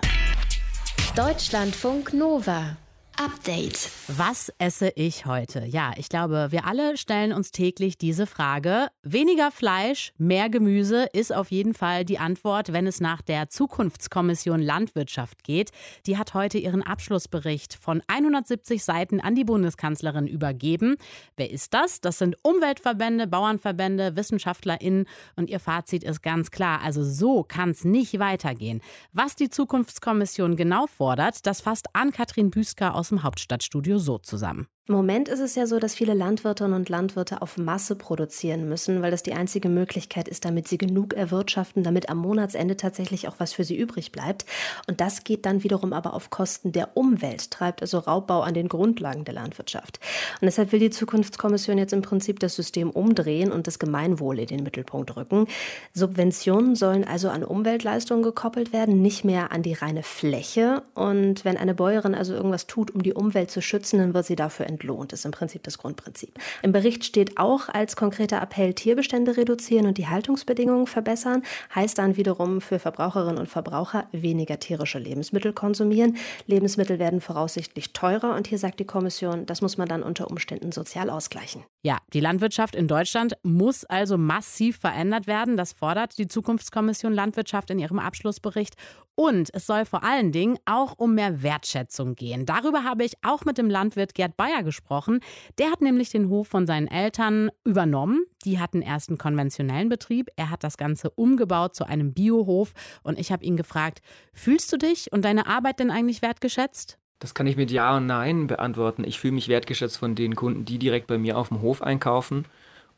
Deutschlandfunk 1.14 2.12
Nova. 2.12 2.76
Update. 3.19 3.91
Was 4.09 4.53
esse 4.59 4.91
ich 4.95 5.25
heute? 5.25 5.65
Ja, 5.65 5.93
ich 5.97 6.11
glaube, 6.11 6.49
wir 6.51 6.67
alle 6.67 6.99
stellen 6.99 7.33
uns 7.33 7.51
täglich 7.51 7.97
diese 7.97 8.27
Frage. 8.27 8.89
Weniger 9.03 9.51
Fleisch, 9.51 10.13
mehr 10.19 10.51
Gemüse 10.51 11.07
ist 11.15 11.35
auf 11.35 11.51
jeden 11.51 11.73
Fall 11.73 12.05
die 12.05 12.19
Antwort, 12.19 12.75
wenn 12.75 12.87
es 12.87 13.01
nach 13.01 13.23
der 13.23 13.49
Zukunftskommission 13.49 14.61
Landwirtschaft 14.61 15.45
geht. 15.45 15.71
Die 16.05 16.19
hat 16.19 16.35
heute 16.35 16.59
ihren 16.59 16.83
Abschlussbericht 16.83 17.79
von 17.81 18.03
170 18.07 18.85
Seiten 18.85 19.21
an 19.21 19.35
die 19.35 19.45
Bundeskanzlerin 19.45 20.27
übergeben. 20.27 20.97
Wer 21.37 21.51
ist 21.51 21.73
das? 21.73 22.03
Das 22.03 22.19
sind 22.19 22.37
Umweltverbände, 22.43 23.27
Bauernverbände, 23.27 24.15
WissenschaftlerInnen 24.17 25.07
und 25.37 25.49
ihr 25.49 25.61
Fazit 25.61 26.05
ist 26.05 26.23
ganz 26.23 26.51
klar. 26.51 26.83
Also 26.83 27.03
so 27.03 27.45
kann 27.45 27.71
es 27.71 27.85
nicht 27.85 28.19
weitergehen. 28.19 28.83
Was 29.15 29.37
die 29.37 29.49
Zukunftskommission 29.49 30.55
genau 30.57 30.87
fordert, 30.87 31.47
das 31.47 31.62
fasst 31.62 31.87
Ann-Kathrin 31.95 32.51
Büsker 32.51 32.95
aus 32.95 33.06
aus 33.06 33.11
dem 33.11 33.23
Hauptstadtstudio 33.23 33.99
so 33.99 34.19
zusammen. 34.19 34.67
Im 34.88 34.94
Moment 34.94 35.29
ist 35.29 35.41
es 35.41 35.56
ja 35.56 35.67
so, 35.67 35.81
dass 35.81 35.97
viele 35.97 36.15
Landwirtinnen 36.15 36.73
und 36.73 36.88
Landwirte 36.88 37.43
auf 37.43 37.59
Masse 37.59 37.97
produzieren 37.97 38.69
müssen, 38.69 39.03
weil 39.03 39.11
das 39.11 39.25
die 39.25 39.33
einzige 39.33 39.69
Möglichkeit 39.69 40.29
ist, 40.29 40.44
damit 40.44 40.69
sie 40.69 40.79
genug 40.79 41.12
erwirtschaften, 41.12 41.83
damit 41.83 42.09
am 42.09 42.19
Monatsende 42.19 42.77
tatsächlich 42.77 43.27
auch 43.27 43.35
was 43.38 43.53
für 43.53 43.65
sie 43.65 43.77
übrig 43.77 44.12
bleibt. 44.12 44.47
Und 44.87 45.00
das 45.00 45.25
geht 45.25 45.44
dann 45.44 45.65
wiederum 45.65 45.93
aber 45.93 46.15
auf 46.15 46.31
Kosten 46.31 46.71
der 46.71 46.97
Umwelt, 46.97 47.50
treibt 47.50 47.83
also 47.83 47.99
Raubbau 47.99 48.43
an 48.43 48.55
den 48.55 48.69
Grundlagen 48.69 49.25
der 49.25 49.35
Landwirtschaft. 49.35 49.99
Und 50.41 50.47
deshalb 50.47 50.71
will 50.71 50.79
die 50.79 50.91
Zukunftskommission 50.91 51.79
jetzt 51.79 51.93
im 51.93 52.03
Prinzip 52.03 52.38
das 52.38 52.55
System 52.55 52.91
umdrehen 52.91 53.50
und 53.50 53.67
das 53.67 53.81
Gemeinwohl 53.81 54.38
in 54.38 54.47
den 54.47 54.62
Mittelpunkt 54.62 55.17
rücken. 55.17 55.49
Subventionen 55.94 56.77
sollen 56.77 57.02
also 57.02 57.28
an 57.28 57.43
Umweltleistungen 57.43 58.23
gekoppelt 58.23 58.73
werden, 58.73 59.02
nicht 59.02 59.25
mehr 59.25 59.50
an 59.50 59.64
die 59.64 59.73
reine 59.73 60.05
Fläche. 60.05 60.85
Und 60.95 61.45
wenn 61.45 61.57
eine 61.57 61.75
Bäuerin 61.75 62.14
also 62.14 62.35
irgendwas 62.35 62.69
tut, 62.69 62.93
um 62.93 63.02
die 63.02 63.14
Umwelt 63.14 63.50
zu 63.50 63.61
schützen, 63.61 63.99
dann 63.99 64.14
wird 64.14 64.26
sie 64.26 64.37
dafür 64.37 64.75
entlohnt, 64.76 65.12
ist 65.12 65.25
im 65.25 65.30
Prinzip 65.30 65.62
das 65.62 65.78
Grundprinzip. 65.78 66.38
Im 66.62 66.73
Bericht 66.73 67.04
steht 67.04 67.38
auch 67.38 67.68
als 67.68 67.97
konkreter 67.97 68.40
Appell 68.42 68.75
Tierbestände 68.75 69.37
reduzieren 69.37 69.87
und 69.87 69.99
die 69.99 70.09
Haltungsbedingungen 70.09 70.87
verbessern, 70.87 71.42
heißt 71.75 71.99
dann 71.99 72.16
wiederum 72.16 72.61
für 72.61 72.78
Verbraucherinnen 72.78 73.38
und 73.38 73.49
Verbraucher 73.49 74.06
weniger 74.12 74.61
tierische 74.61 74.99
Lebensmittel 74.99 75.52
konsumieren. 75.52 76.16
Lebensmittel 76.47 76.99
werden 76.99 77.21
voraussichtlich 77.21 77.92
teurer 77.92 78.35
und 78.35 78.47
hier 78.47 78.59
sagt 78.59 78.80
die 78.80 78.85
Kommission, 78.85 79.47
das 79.47 79.62
muss 79.62 79.78
man 79.78 79.88
dann 79.88 80.02
unter 80.02 80.30
Umständen 80.30 80.73
sozial 80.73 81.11
ausgleichen. 81.11 81.64
Ja, 81.87 81.99
die 82.12 82.19
Landwirtschaft 82.19 82.75
in 82.75 82.88
Deutschland 82.88 83.35
muss 83.45 83.85
also 83.85 84.19
massiv 84.19 84.76
verändert 84.76 85.28
werden. 85.28 85.57
Das 85.57 85.73
fordert 85.73 86.19
die 86.19 86.26
Zukunftskommission 86.26 87.12
Landwirtschaft 87.12 87.71
in 87.71 87.78
ihrem 87.78 88.00
Abschlussbericht. 88.00 88.75
Und 89.14 89.50
es 89.55 89.69
soll 89.69 89.85
vor 89.85 90.02
allen 90.02 90.33
Dingen 90.33 90.59
auch 90.64 90.99
um 90.99 91.14
mehr 91.14 91.45
Wertschätzung 91.45 92.16
gehen. 92.16 92.45
Darüber 92.45 92.83
habe 92.83 93.05
ich 93.05 93.12
auch 93.23 93.45
mit 93.45 93.57
dem 93.57 93.71
Landwirt 93.71 94.16
Gerd 94.16 94.37
Bayer 94.37 94.64
gesprochen. 94.64 95.21
Der 95.59 95.71
hat 95.71 95.81
nämlich 95.81 96.11
den 96.11 96.28
Hof 96.28 96.49
von 96.49 96.66
seinen 96.66 96.88
Eltern 96.88 97.52
übernommen. 97.62 98.25
Die 98.45 98.59
hatten 98.59 98.83
erst 98.83 99.09
einen 99.09 99.19
konventionellen 99.19 99.88
Betrieb. 99.88 100.28
Er 100.35 100.50
hat 100.50 100.64
das 100.64 100.78
Ganze 100.78 101.11
umgebaut 101.11 101.76
zu 101.76 101.85
einem 101.85 102.12
Biohof. 102.12 102.73
Und 103.05 103.16
ich 103.16 103.31
habe 103.31 103.45
ihn 103.45 103.57
gefragt, 103.57 104.00
fühlst 104.33 104.73
du 104.73 104.76
dich 104.76 105.12
und 105.12 105.25
deine 105.25 105.47
Arbeit 105.47 105.78
denn 105.78 105.93
eigentlich 105.93 106.21
wertgeschätzt? 106.21 106.99
Das 107.18 107.35
kann 107.35 107.46
ich 107.46 107.56
mit 107.56 107.70
Ja 107.70 107.96
und 107.96 108.06
Nein 108.06 108.46
beantworten. 108.46 109.04
Ich 109.04 109.18
fühle 109.18 109.35
mich 109.35 109.49
wertgeschätzt 109.49 109.96
von 109.96 110.14
den 110.14 110.37
Kunden, 110.37 110.64
die 110.64 110.78
direkt 110.78 111.06
bei 111.06 111.18
mir 111.18 111.38
auf 111.38 111.49
dem 111.49 111.62
Hof 111.62 111.82
einkaufen 111.82 112.44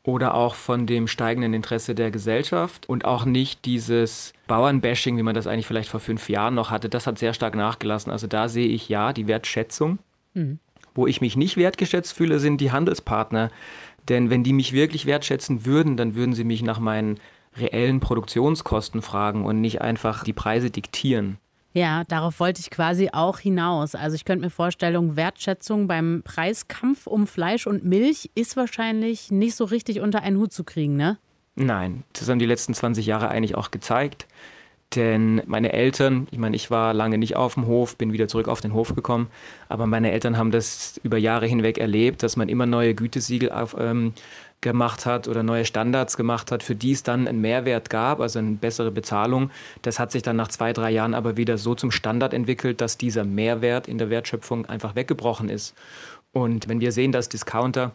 oder 0.03 0.33
auch 0.33 0.55
von 0.55 0.87
dem 0.87 1.07
steigenden 1.07 1.53
Interesse 1.53 1.95
der 1.95 2.11
Gesellschaft 2.11 2.87
und 2.87 3.05
auch 3.05 3.25
nicht 3.25 3.65
dieses 3.65 4.33
Bauernbashing, 4.47 5.17
wie 5.17 5.23
man 5.23 5.35
das 5.35 5.47
eigentlich 5.47 5.67
vielleicht 5.67 5.89
vor 5.89 5.99
fünf 5.99 6.29
Jahren 6.29 6.55
noch 6.55 6.71
hatte. 6.71 6.89
Das 6.89 7.07
hat 7.07 7.19
sehr 7.19 7.33
stark 7.33 7.55
nachgelassen. 7.55 8.11
Also 8.11 8.27
da 8.27 8.49
sehe 8.49 8.67
ich 8.67 8.89
ja 8.89 9.13
die 9.13 9.27
Wertschätzung. 9.27 9.99
Mhm. 10.33 10.59
Wo 10.95 11.07
ich 11.07 11.21
mich 11.21 11.37
nicht 11.37 11.57
wertgeschätzt 11.57 12.13
fühle, 12.13 12.39
sind 12.39 12.59
die 12.59 12.71
Handelspartner. 12.71 13.51
Denn 14.09 14.29
wenn 14.29 14.43
die 14.43 14.53
mich 14.53 14.73
wirklich 14.73 15.05
wertschätzen 15.05 15.65
würden, 15.65 15.95
dann 15.95 16.15
würden 16.15 16.33
sie 16.33 16.43
mich 16.43 16.61
nach 16.61 16.79
meinen 16.79 17.19
reellen 17.55 17.99
Produktionskosten 17.99 19.01
fragen 19.01 19.45
und 19.45 19.61
nicht 19.61 19.81
einfach 19.81 20.23
die 20.23 20.33
Preise 20.33 20.71
diktieren. 20.71 21.37
Ja, 21.73 22.03
darauf 22.05 22.39
wollte 22.39 22.61
ich 22.61 22.71
quasi 22.71 23.09
auch 23.11 23.39
hinaus. 23.39 23.93
Also 23.93 24.15
ich 24.15 24.25
könnte 24.25 24.45
mir 24.45 24.49
vorstellen, 24.49 25.15
Wertschätzung 25.15 25.87
beim 25.87 26.21
Preiskampf 26.23 27.05
um 27.05 27.27
Fleisch 27.27 27.67
und 27.67 27.85
Milch 27.85 28.31
ist 28.33 28.57
wahrscheinlich 28.57 29.29
nicht 29.29 29.55
so 29.55 29.65
richtig 29.65 29.99
unter 29.99 30.23
einen 30.23 30.37
Hut 30.37 30.51
zu 30.51 30.63
kriegen, 30.63 30.95
ne? 30.95 31.17
Nein, 31.55 32.03
das 32.13 32.29
haben 32.29 32.39
die 32.39 32.45
letzten 32.45 32.73
20 32.73 33.05
Jahre 33.05 33.29
eigentlich 33.29 33.55
auch 33.55 33.69
gezeigt. 33.69 34.27
Denn 34.95 35.43
meine 35.45 35.71
Eltern, 35.73 36.27
ich 36.31 36.39
meine, 36.39 36.55
ich 36.55 36.71
war 36.71 36.95
lange 36.95 37.19
nicht 37.19 37.35
auf 37.35 37.53
dem 37.53 37.67
Hof, 37.67 37.95
bin 37.95 38.11
wieder 38.11 38.27
zurück 38.27 38.47
auf 38.47 38.59
den 38.59 38.73
Hof 38.73 38.95
gekommen, 38.95 39.27
aber 39.67 39.85
meine 39.85 40.11
Eltern 40.11 40.35
haben 40.35 40.49
das 40.49 40.99
über 41.03 41.17
Jahre 41.17 41.45
hinweg 41.45 41.77
erlebt, 41.77 42.23
dass 42.23 42.37
man 42.37 42.49
immer 42.49 42.65
neue 42.65 42.95
Gütesiegel 42.95 43.51
auf, 43.51 43.75
ähm, 43.79 44.13
gemacht 44.61 45.05
hat 45.05 45.27
oder 45.27 45.43
neue 45.43 45.65
Standards 45.65 46.17
gemacht 46.17 46.51
hat, 46.51 46.63
für 46.63 46.75
die 46.75 46.91
es 46.91 47.03
dann 47.03 47.27
einen 47.27 47.41
Mehrwert 47.41 47.89
gab, 47.89 48.19
also 48.19 48.39
eine 48.39 48.55
bessere 48.55 48.91
Bezahlung. 48.91 49.51
Das 49.81 49.99
hat 49.99 50.11
sich 50.11 50.21
dann 50.21 50.35
nach 50.35 50.49
zwei, 50.49 50.73
drei 50.73 50.91
Jahren 50.91 51.13
aber 51.13 51.37
wieder 51.37 51.57
so 51.57 51.75
zum 51.75 51.91
Standard 51.91 52.33
entwickelt, 52.33 52.81
dass 52.81 52.97
dieser 52.97 53.23
Mehrwert 53.23 53.87
in 53.87 53.97
der 53.97 54.09
Wertschöpfung 54.09 54.65
einfach 54.65 54.95
weggebrochen 54.95 55.49
ist. 55.49 55.75
Und 56.31 56.67
wenn 56.67 56.81
wir 56.81 56.91
sehen, 56.91 57.11
dass 57.11 57.29
Discounter 57.29 57.93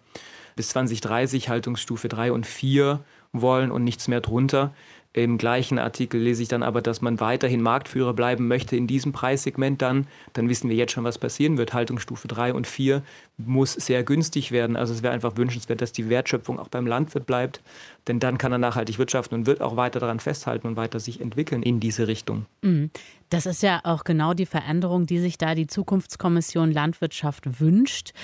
bis 0.57 0.71
2030 0.71 1.49
Haltungsstufe 1.49 2.09
3 2.09 2.33
und 2.33 2.47
4 2.47 3.01
wollen 3.33 3.71
und 3.71 3.85
nichts 3.85 4.09
mehr 4.09 4.21
drunter, 4.21 4.73
im 5.15 5.39
gleichen 5.39 5.79
Artikel 5.79 6.21
lese 6.21 6.43
ich 6.43 6.49
dann 6.49 6.65
aber, 6.65 6.83
dass 6.83 7.01
man 7.01 7.21
weiterhin 7.21 7.63
Marktführer 7.63 8.15
bleiben 8.15 8.49
möchte 8.49 8.77
in 8.77 8.89
diesem 8.89 9.13
Preissegment 9.13 9.81
dann. 9.81 10.09
Dann 10.33 10.49
wissen 10.49 10.69
wir 10.69 10.77
jetzt 10.77 10.91
schon, 10.91 11.05
was 11.05 11.19
passieren 11.19 11.57
wird. 11.57 11.73
Haltungsstufe 11.73 12.27
3 12.27 12.53
und 12.53 12.67
4 12.67 13.01
muss 13.37 13.75
sehr 13.75 14.03
günstig 14.03 14.51
werden. 14.51 14.75
Also 14.75 14.93
es 14.93 15.05
wäre 15.05 15.15
einfach 15.15 15.37
wünschenswert, 15.37 15.81
dass 15.81 15.93
die 15.93 16.09
Wertschöpfung 16.09 16.59
auch 16.59 16.67
beim 16.67 16.89
Landwirt 16.89 17.27
bleibt. 17.27 17.61
Denn 18.09 18.19
dann 18.19 18.39
kann 18.39 18.51
er 18.51 18.59
nachhaltig 18.59 18.99
wirtschaften 18.99 19.37
und 19.37 19.47
wird 19.47 19.61
auch 19.61 19.77
weiter 19.77 20.01
daran 20.01 20.19
festhalten 20.19 20.67
und 20.67 20.77
weiter 20.77 20.99
sich 20.99 21.21
entwickeln 21.21 21.63
in 21.63 21.79
diese 21.79 22.09
Richtung. 22.09 22.47
Mhm. 22.63 22.91
Das 23.31 23.47
ist 23.47 23.63
ja 23.63 23.83
auch 23.85 24.03
genau 24.03 24.35
die 24.35 24.47
Veränderung, 24.47 25.07
die 25.07 25.21
sich 25.21 25.39
da 25.39 25.55
die 25.55 25.69
Zukunftskommission 25.69 26.73
Landwirtschaft 26.73 27.61
wünscht. 27.61 28.15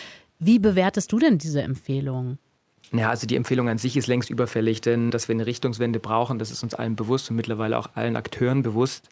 Wie 0.41 0.59
bewertest 0.59 1.13
du 1.13 1.21
denn 1.21 1.39
diese 1.39 1.63
Empfehlung? 1.63 2.39
Ja, 2.93 3.09
also 3.11 3.27
die 3.27 3.37
Empfehlung 3.37 3.69
an 3.69 3.79
sich 3.79 3.97
ist 3.97 4.09
längst 4.09 4.31
überfällig, 4.31 4.81
denn 4.81 5.11
dass 5.11 5.29
wir 5.29 5.35
eine 5.35 5.47
Richtungswende 5.47 6.01
brauchen, 6.01 6.39
das 6.39 6.51
ist 6.51 6.63
uns 6.63 6.75
allen 6.75 6.97
bewusst 6.97 7.31
und 7.31 7.37
mittlerweile 7.37 7.79
auch 7.79 7.91
allen 7.95 8.17
Akteuren 8.17 8.63
bewusst. 8.63 9.09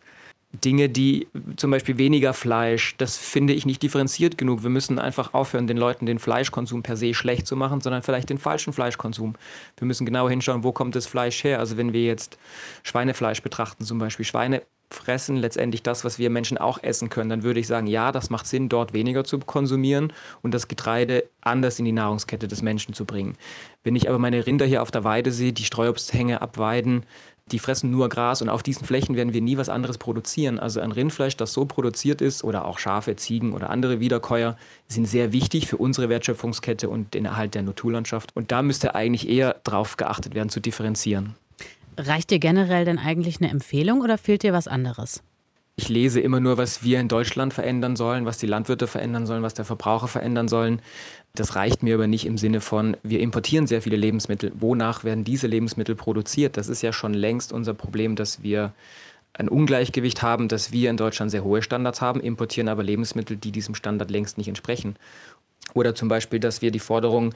Dinge, 0.64 0.88
die 0.88 1.28
zum 1.56 1.70
Beispiel 1.70 1.98
weniger 1.98 2.32
Fleisch, 2.32 2.96
das 2.96 3.18
finde 3.18 3.52
ich 3.52 3.66
nicht 3.66 3.82
differenziert 3.82 4.38
genug. 4.38 4.62
Wir 4.62 4.70
müssen 4.70 4.98
einfach 4.98 5.34
aufhören, 5.34 5.66
den 5.66 5.76
Leuten 5.76 6.06
den 6.06 6.18
Fleischkonsum 6.18 6.82
per 6.82 6.96
se 6.96 7.12
schlecht 7.12 7.46
zu 7.46 7.54
machen, 7.54 7.82
sondern 7.82 8.02
vielleicht 8.02 8.30
den 8.30 8.38
falschen 8.38 8.72
Fleischkonsum. 8.72 9.34
Wir 9.76 9.86
müssen 9.86 10.06
genau 10.06 10.28
hinschauen, 10.28 10.64
wo 10.64 10.72
kommt 10.72 10.96
das 10.96 11.06
Fleisch 11.06 11.44
her. 11.44 11.58
Also 11.58 11.76
wenn 11.76 11.92
wir 11.92 12.04
jetzt 12.04 12.38
Schweinefleisch 12.82 13.42
betrachten, 13.42 13.84
zum 13.84 13.98
Beispiel 13.98 14.24
Schweine 14.24 14.62
fressen 14.90 15.36
letztendlich 15.36 15.82
das, 15.82 16.04
was 16.04 16.18
wir 16.18 16.30
Menschen 16.30 16.58
auch 16.58 16.82
essen 16.82 17.10
können, 17.10 17.30
dann 17.30 17.42
würde 17.42 17.60
ich 17.60 17.66
sagen, 17.66 17.86
ja, 17.86 18.12
das 18.12 18.30
macht 18.30 18.46
Sinn, 18.46 18.68
dort 18.68 18.92
weniger 18.92 19.24
zu 19.24 19.38
konsumieren 19.38 20.12
und 20.42 20.54
das 20.54 20.68
Getreide 20.68 21.24
anders 21.40 21.78
in 21.78 21.84
die 21.84 21.92
Nahrungskette 21.92 22.48
des 22.48 22.62
Menschen 22.62 22.94
zu 22.94 23.04
bringen. 23.04 23.36
Wenn 23.84 23.96
ich 23.96 24.08
aber 24.08 24.18
meine 24.18 24.46
Rinder 24.46 24.66
hier 24.66 24.82
auf 24.82 24.90
der 24.90 25.04
Weide 25.04 25.30
sehe, 25.30 25.52
die 25.52 25.64
Streuobsthänge 25.64 26.40
abweiden, 26.40 27.04
die 27.50 27.58
fressen 27.58 27.90
nur 27.90 28.08
Gras 28.08 28.42
und 28.42 28.48
auf 28.48 28.62
diesen 28.62 28.86
Flächen 28.86 29.16
werden 29.16 29.32
wir 29.32 29.40
nie 29.40 29.56
was 29.56 29.68
anderes 29.68 29.98
produzieren. 29.98 30.58
Also 30.58 30.80
ein 30.80 30.92
Rindfleisch, 30.92 31.36
das 31.36 31.52
so 31.52 31.64
produziert 31.64 32.20
ist, 32.20 32.44
oder 32.44 32.66
auch 32.66 32.78
Schafe, 32.78 33.16
Ziegen 33.16 33.54
oder 33.54 33.70
andere 33.70 34.00
Wiederkäuer, 34.00 34.56
sind 34.86 35.06
sehr 35.06 35.32
wichtig 35.32 35.66
für 35.66 35.78
unsere 35.78 36.08
Wertschöpfungskette 36.08 36.88
und 36.88 37.14
den 37.14 37.24
Erhalt 37.24 37.54
der 37.54 37.62
Naturlandschaft. 37.62 38.36
Und 38.36 38.52
da 38.52 38.62
müsste 38.62 38.94
eigentlich 38.94 39.28
eher 39.28 39.56
darauf 39.64 39.96
geachtet 39.96 40.34
werden, 40.34 40.50
zu 40.50 40.60
differenzieren. 40.60 41.36
Reicht 41.98 42.30
dir 42.30 42.38
generell 42.38 42.84
denn 42.84 42.98
eigentlich 42.98 43.40
eine 43.40 43.50
Empfehlung 43.50 44.02
oder 44.02 44.18
fehlt 44.18 44.44
dir 44.44 44.52
was 44.52 44.68
anderes? 44.68 45.20
Ich 45.74 45.88
lese 45.88 46.20
immer 46.20 46.38
nur, 46.38 46.56
was 46.56 46.84
wir 46.84 47.00
in 47.00 47.08
Deutschland 47.08 47.52
verändern 47.52 47.96
sollen, 47.96 48.24
was 48.24 48.38
die 48.38 48.46
Landwirte 48.46 48.86
verändern 48.86 49.26
sollen, 49.26 49.42
was 49.42 49.54
der 49.54 49.64
Verbraucher 49.64 50.06
verändern 50.06 50.46
sollen. 50.48 50.80
Das 51.34 51.56
reicht 51.56 51.82
mir 51.82 51.94
aber 51.94 52.06
nicht 52.06 52.24
im 52.24 52.38
Sinne 52.38 52.60
von, 52.60 52.96
wir 53.02 53.20
importieren 53.20 53.66
sehr 53.66 53.82
viele 53.82 53.96
Lebensmittel. 53.96 54.52
Wonach 54.58 55.02
werden 55.02 55.24
diese 55.24 55.48
Lebensmittel 55.48 55.96
produziert? 55.96 56.56
Das 56.56 56.68
ist 56.68 56.82
ja 56.82 56.92
schon 56.92 57.14
längst 57.14 57.52
unser 57.52 57.74
Problem, 57.74 58.14
dass 58.14 58.42
wir 58.42 58.72
ein 59.34 59.48
Ungleichgewicht 59.48 60.22
haben, 60.22 60.48
dass 60.48 60.72
wir 60.72 60.90
in 60.90 60.96
Deutschland 60.96 61.32
sehr 61.32 61.44
hohe 61.44 61.62
Standards 61.62 62.00
haben, 62.00 62.20
importieren 62.20 62.68
aber 62.68 62.82
Lebensmittel, 62.84 63.36
die 63.36 63.52
diesem 63.52 63.74
Standard 63.74 64.10
längst 64.10 64.38
nicht 64.38 64.48
entsprechen. 64.48 64.96
Oder 65.74 65.94
zum 65.94 66.08
Beispiel, 66.08 66.40
dass 66.40 66.62
wir 66.62 66.70
die 66.70 66.78
Forderung 66.78 67.34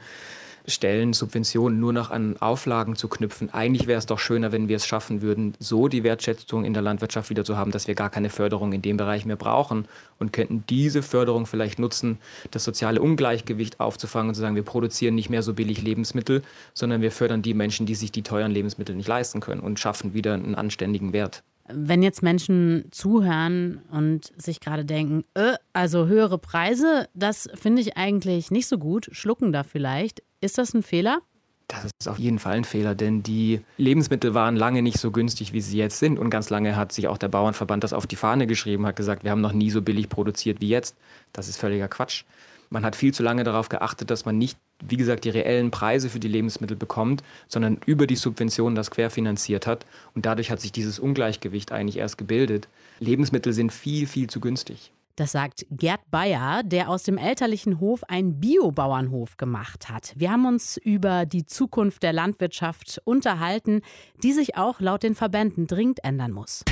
Stellen, 0.65 1.13
Subventionen 1.13 1.79
nur 1.79 1.93
noch 1.93 2.11
an 2.11 2.37
Auflagen 2.37 2.95
zu 2.95 3.07
knüpfen. 3.07 3.53
Eigentlich 3.53 3.87
wäre 3.87 3.97
es 3.97 4.05
doch 4.05 4.19
schöner, 4.19 4.51
wenn 4.51 4.67
wir 4.67 4.77
es 4.77 4.85
schaffen 4.85 5.21
würden, 5.21 5.53
so 5.59 5.87
die 5.87 6.03
Wertschätzung 6.03 6.65
in 6.65 6.73
der 6.73 6.81
Landwirtschaft 6.81 7.29
wieder 7.29 7.43
zu 7.43 7.57
haben, 7.57 7.71
dass 7.71 7.87
wir 7.87 7.95
gar 7.95 8.09
keine 8.09 8.29
Förderung 8.29 8.73
in 8.73 8.81
dem 8.81 8.97
Bereich 8.97 9.25
mehr 9.25 9.35
brauchen 9.35 9.85
und 10.19 10.33
könnten 10.33 10.63
diese 10.69 11.01
Förderung 11.03 11.45
vielleicht 11.45 11.79
nutzen, 11.79 12.17
das 12.51 12.63
soziale 12.63 13.01
Ungleichgewicht 13.01 13.79
aufzufangen 13.79 14.29
und 14.29 14.35
zu 14.35 14.41
sagen, 14.41 14.55
wir 14.55 14.63
produzieren 14.63 15.15
nicht 15.15 15.29
mehr 15.29 15.43
so 15.43 15.53
billig 15.53 15.81
Lebensmittel, 15.81 16.43
sondern 16.73 17.01
wir 17.01 17.11
fördern 17.11 17.41
die 17.41 17.53
Menschen, 17.53 17.85
die 17.85 17.95
sich 17.95 18.11
die 18.11 18.23
teuren 18.23 18.51
Lebensmittel 18.51 18.95
nicht 18.95 19.07
leisten 19.07 19.41
können 19.41 19.61
und 19.61 19.79
schaffen 19.79 20.13
wieder 20.13 20.33
einen 20.33 20.55
anständigen 20.55 21.13
Wert. 21.13 21.43
Wenn 21.69 22.03
jetzt 22.03 22.21
Menschen 22.21 22.89
zuhören 22.91 23.81
und 23.89 24.33
sich 24.35 24.59
gerade 24.59 24.83
denken, 24.83 25.23
äh, 25.33 25.53
also 25.71 26.07
höhere 26.07 26.37
Preise, 26.37 27.07
das 27.13 27.49
finde 27.53 27.81
ich 27.81 27.95
eigentlich 27.95 28.51
nicht 28.51 28.67
so 28.67 28.77
gut, 28.77 29.09
schlucken 29.13 29.53
da 29.53 29.63
vielleicht. 29.63 30.23
Ist 30.43 30.57
das 30.57 30.73
ein 30.73 30.83
Fehler? 30.83 31.21
Das 31.69 31.85
ist 31.85 32.09
auf 32.09 32.19
jeden 32.19 32.37
Fall 32.37 32.57
ein 32.57 32.65
Fehler, 32.65 32.95
denn 32.95 33.23
die 33.23 33.61
Lebensmittel 33.77 34.33
waren 34.33 34.57
lange 34.57 34.81
nicht 34.81 34.99
so 34.99 35.09
günstig, 35.09 35.53
wie 35.53 35.61
sie 35.61 35.77
jetzt 35.77 35.99
sind. 35.99 36.19
Und 36.19 36.29
ganz 36.29 36.49
lange 36.49 36.75
hat 36.75 36.91
sich 36.91 37.07
auch 37.07 37.17
der 37.17 37.29
Bauernverband 37.29 37.81
das 37.81 37.93
auf 37.93 38.07
die 38.07 38.17
Fahne 38.17 38.45
geschrieben, 38.45 38.85
hat 38.85 38.97
gesagt, 38.97 39.23
wir 39.23 39.31
haben 39.31 39.39
noch 39.39 39.53
nie 39.53 39.69
so 39.69 39.81
billig 39.81 40.09
produziert 40.09 40.59
wie 40.59 40.67
jetzt. 40.67 40.97
Das 41.31 41.47
ist 41.47 41.55
völliger 41.55 41.87
Quatsch. 41.87 42.25
Man 42.69 42.83
hat 42.83 42.97
viel 42.97 43.13
zu 43.13 43.23
lange 43.23 43.45
darauf 43.45 43.69
geachtet, 43.69 44.11
dass 44.11 44.25
man 44.25 44.37
nicht, 44.37 44.57
wie 44.85 44.97
gesagt, 44.97 45.23
die 45.23 45.29
reellen 45.29 45.71
Preise 45.71 46.09
für 46.09 46.19
die 46.19 46.27
Lebensmittel 46.27 46.75
bekommt, 46.75 47.23
sondern 47.47 47.77
über 47.85 48.05
die 48.05 48.17
Subventionen 48.17 48.75
das 48.75 48.91
querfinanziert 48.91 49.65
hat. 49.65 49.85
Und 50.13 50.25
dadurch 50.25 50.51
hat 50.51 50.59
sich 50.59 50.73
dieses 50.73 50.99
Ungleichgewicht 50.99 51.71
eigentlich 51.71 51.99
erst 51.99 52.17
gebildet. 52.17 52.67
Lebensmittel 52.99 53.53
sind 53.53 53.71
viel, 53.71 54.07
viel 54.07 54.29
zu 54.29 54.41
günstig. 54.41 54.91
Das 55.15 55.31
sagt 55.31 55.67
Gerd 55.69 56.09
Bayer, 56.09 56.63
der 56.63 56.89
aus 56.89 57.03
dem 57.03 57.19
elterlichen 57.19 57.79
Hof 57.79 58.03
einen 58.05 58.39
Biobauernhof 58.39 59.37
gemacht 59.37 59.89
hat. 59.89 60.13
Wir 60.15 60.31
haben 60.31 60.47
uns 60.47 60.77
über 60.77 61.27
die 61.27 61.45
Zukunft 61.45 62.01
der 62.01 62.13
Landwirtschaft 62.13 62.99
unterhalten, 63.05 63.81
die 64.23 64.33
sich 64.33 64.57
auch 64.57 64.79
laut 64.79 65.03
den 65.03 65.13
Verbänden 65.13 65.67
dringend 65.67 66.03
ändern 66.03 66.31
muss. 66.31 66.63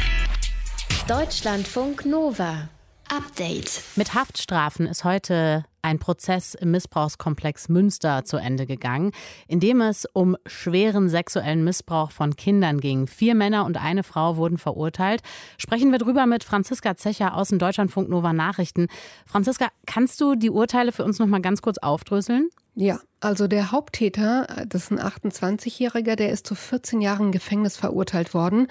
Deutschlandfunk 1.08 2.06
Nova. 2.06 2.70
Update. 3.12 3.84
Mit 3.98 4.14
Haftstrafen 4.14 4.88
ist 4.88 5.04
heute 5.04 5.66
ein 5.82 6.00
Prozess 6.00 6.54
im 6.54 6.72
Missbrauchskomplex 6.72 7.68
Münster 7.68 8.24
zu 8.24 8.38
Ende 8.38 8.66
gegangen, 8.66 9.12
in 9.50 9.60
dem 9.60 9.82
es 9.82 10.06
um 10.14 10.38
schweren 10.46 11.10
sexuellen 11.10 11.66
Missbrauch 11.66 12.12
von 12.12 12.38
Kindern 12.38 12.80
ging. 12.80 13.08
Vier 13.08 13.36
Männer 13.36 13.66
und 13.66 13.76
eine 13.76 14.04
Frau 14.04 14.38
wurden 14.38 14.58
verurteilt. 14.58 15.24
Sprechen 15.58 15.92
wir 15.92 16.00
drüber 16.00 16.26
mit 16.26 16.46
Franziska 16.46 16.96
Zecher 16.96 17.36
aus 17.36 17.50
dem 17.50 17.60
Deutschlandfunk 17.60 18.08
Nova 18.08 18.32
Nachrichten. 18.32 18.88
Franziska, 19.26 19.68
kannst 19.86 20.22
du 20.22 20.36
die 20.36 20.50
Urteile 20.50 20.94
für 20.94 21.04
uns 21.04 21.20
noch 21.20 21.28
mal 21.28 21.42
ganz 21.42 21.62
kurz 21.62 21.80
aufdröseln? 21.80 22.50
Ja, 22.76 23.02
also 23.20 23.48
der 23.48 23.72
Haupttäter, 23.72 24.66
das 24.66 24.84
ist 24.84 24.92
ein 24.92 25.00
28-Jähriger, 25.00 26.16
der 26.16 26.30
ist 26.30 26.48
zu 26.48 26.56
14 26.56 27.02
Jahren 27.02 27.34
Gefängnis 27.34 27.76
verurteilt 27.76 28.34
worden. 28.34 28.68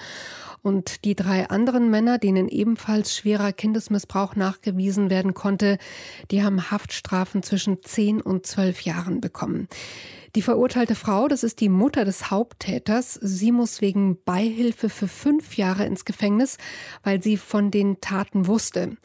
Und 0.63 1.05
die 1.05 1.15
drei 1.15 1.49
anderen 1.49 1.91
Männer, 1.91 2.19
denen 2.19 2.49
ebenfalls 2.49 3.15
schwerer 3.15 3.53
Kindesmissbrauch 3.53 4.37
nachgewiesen 4.37 5.11
werden 5.11 5.35
konnte, 5.35 5.79
die 6.31 6.43
haben 6.43 6.71
Haftstrafen 6.71 7.43
zwischen 7.43 7.83
10 7.83 8.21
und 8.21 8.47
12 8.47 8.83
Jahren 8.83 9.21
bekommen. 9.21 9.69
Die 10.37 10.43
verurteilte 10.43 10.95
Frau, 10.95 11.27
das 11.27 11.43
ist 11.43 11.61
die 11.61 11.69
Mutter 11.69 12.05
des 12.05 12.31
Haupttäters, 12.31 13.15
sie 13.15 13.51
muss 13.51 13.81
wegen 13.81 14.17
Beihilfe 14.25 14.89
für 14.89 15.09
fünf 15.09 15.57
Jahre 15.57 15.85
ins 15.87 16.05
Gefängnis, 16.05 16.57
weil 17.03 17.21
sie 17.21 17.37
von 17.37 17.73
den 17.73 18.01
Taten 18.01 18.47
wusste. 18.47 18.97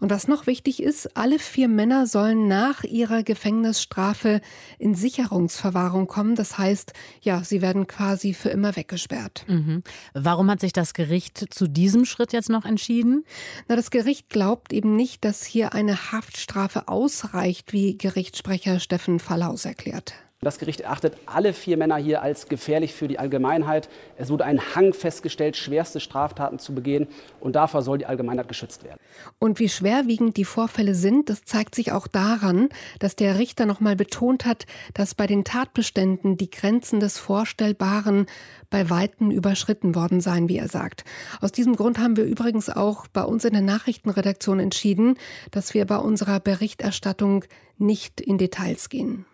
Und 0.00 0.10
was 0.10 0.28
noch 0.28 0.46
wichtig 0.46 0.82
ist, 0.82 1.16
alle 1.16 1.38
vier 1.38 1.68
Männer 1.68 2.06
sollen 2.06 2.48
nach 2.48 2.84
ihrer 2.84 3.22
Gefängnisstrafe 3.22 4.42
in 4.78 4.94
Sicherungsverwahrung 4.94 6.06
kommen. 6.06 6.34
Das 6.34 6.58
heißt, 6.58 6.92
ja, 7.22 7.42
sie 7.42 7.62
werden 7.62 7.86
quasi 7.86 8.34
für 8.34 8.50
immer 8.50 8.76
weggesperrt. 8.76 9.46
Mhm. 9.48 9.82
Warum 10.12 10.50
hat 10.50 10.60
sich 10.60 10.74
das 10.74 10.92
Gericht 11.04 11.52
zu 11.52 11.68
diesem 11.68 12.06
Schritt 12.06 12.32
jetzt 12.32 12.48
noch 12.48 12.64
entschieden? 12.64 13.24
Na, 13.68 13.76
das 13.76 13.90
Gericht 13.90 14.30
glaubt 14.30 14.72
eben 14.72 14.96
nicht, 14.96 15.22
dass 15.24 15.44
hier 15.44 15.74
eine 15.74 16.12
Haftstrafe 16.12 16.88
ausreicht, 16.88 17.74
wie 17.74 17.98
Gerichtssprecher 17.98 18.80
Steffen 18.80 19.20
Fallaus 19.20 19.66
erklärt. 19.66 20.14
Das 20.44 20.58
Gericht 20.58 20.80
erachtet 20.80 21.16
alle 21.26 21.52
vier 21.52 21.76
Männer 21.76 21.96
hier 21.96 22.22
als 22.22 22.48
gefährlich 22.48 22.92
für 22.92 23.08
die 23.08 23.18
Allgemeinheit. 23.18 23.88
Es 24.16 24.30
wurde 24.30 24.44
ein 24.44 24.60
Hang 24.74 24.92
festgestellt, 24.92 25.56
schwerste 25.56 26.00
Straftaten 26.00 26.58
zu 26.58 26.74
begehen. 26.74 27.08
Und 27.40 27.56
davor 27.56 27.82
soll 27.82 27.98
die 27.98 28.06
Allgemeinheit 28.06 28.48
geschützt 28.48 28.84
werden. 28.84 28.98
Und 29.38 29.58
wie 29.58 29.68
schwerwiegend 29.68 30.36
die 30.36 30.44
Vorfälle 30.44 30.94
sind, 30.94 31.30
das 31.30 31.44
zeigt 31.44 31.74
sich 31.74 31.92
auch 31.92 32.06
daran, 32.06 32.68
dass 32.98 33.16
der 33.16 33.38
Richter 33.38 33.66
noch 33.66 33.80
mal 33.80 33.96
betont 33.96 34.44
hat, 34.44 34.66
dass 34.92 35.14
bei 35.14 35.26
den 35.26 35.44
Tatbeständen 35.44 36.36
die 36.36 36.50
Grenzen 36.50 37.00
des 37.00 37.18
Vorstellbaren 37.18 38.26
bei 38.70 38.90
Weitem 38.90 39.30
überschritten 39.30 39.94
worden 39.94 40.20
seien, 40.20 40.48
wie 40.48 40.58
er 40.58 40.68
sagt. 40.68 41.04
Aus 41.40 41.52
diesem 41.52 41.76
Grund 41.76 41.98
haben 41.98 42.16
wir 42.16 42.24
übrigens 42.24 42.68
auch 42.68 43.06
bei 43.06 43.22
uns 43.22 43.44
in 43.44 43.52
der 43.52 43.62
Nachrichtenredaktion 43.62 44.60
entschieden, 44.60 45.16
dass 45.50 45.74
wir 45.74 45.86
bei 45.86 45.96
unserer 45.96 46.40
Berichterstattung 46.40 47.44
nicht 47.78 48.20
in 48.20 48.38
Details 48.38 48.88
gehen. 48.88 49.26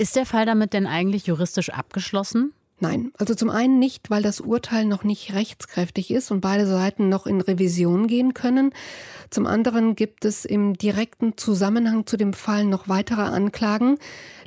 Ist 0.00 0.14
der 0.14 0.26
Fall 0.26 0.46
damit 0.46 0.74
denn 0.74 0.86
eigentlich 0.86 1.26
juristisch 1.26 1.70
abgeschlossen? 1.70 2.52
Nein, 2.78 3.10
also 3.18 3.34
zum 3.34 3.50
einen 3.50 3.80
nicht, 3.80 4.08
weil 4.10 4.22
das 4.22 4.40
Urteil 4.40 4.84
noch 4.84 5.02
nicht 5.02 5.34
rechtskräftig 5.34 6.12
ist 6.12 6.30
und 6.30 6.40
beide 6.40 6.64
Seiten 6.64 7.08
noch 7.08 7.26
in 7.26 7.40
Revision 7.40 8.06
gehen 8.06 8.32
können. 8.32 8.72
Zum 9.30 9.46
anderen 9.46 9.96
gibt 9.96 10.24
es 10.24 10.44
im 10.44 10.74
direkten 10.74 11.36
Zusammenhang 11.36 12.06
zu 12.06 12.16
dem 12.16 12.32
Fall 12.32 12.64
noch 12.64 12.88
weitere 12.88 13.22
Anklagen 13.22 13.98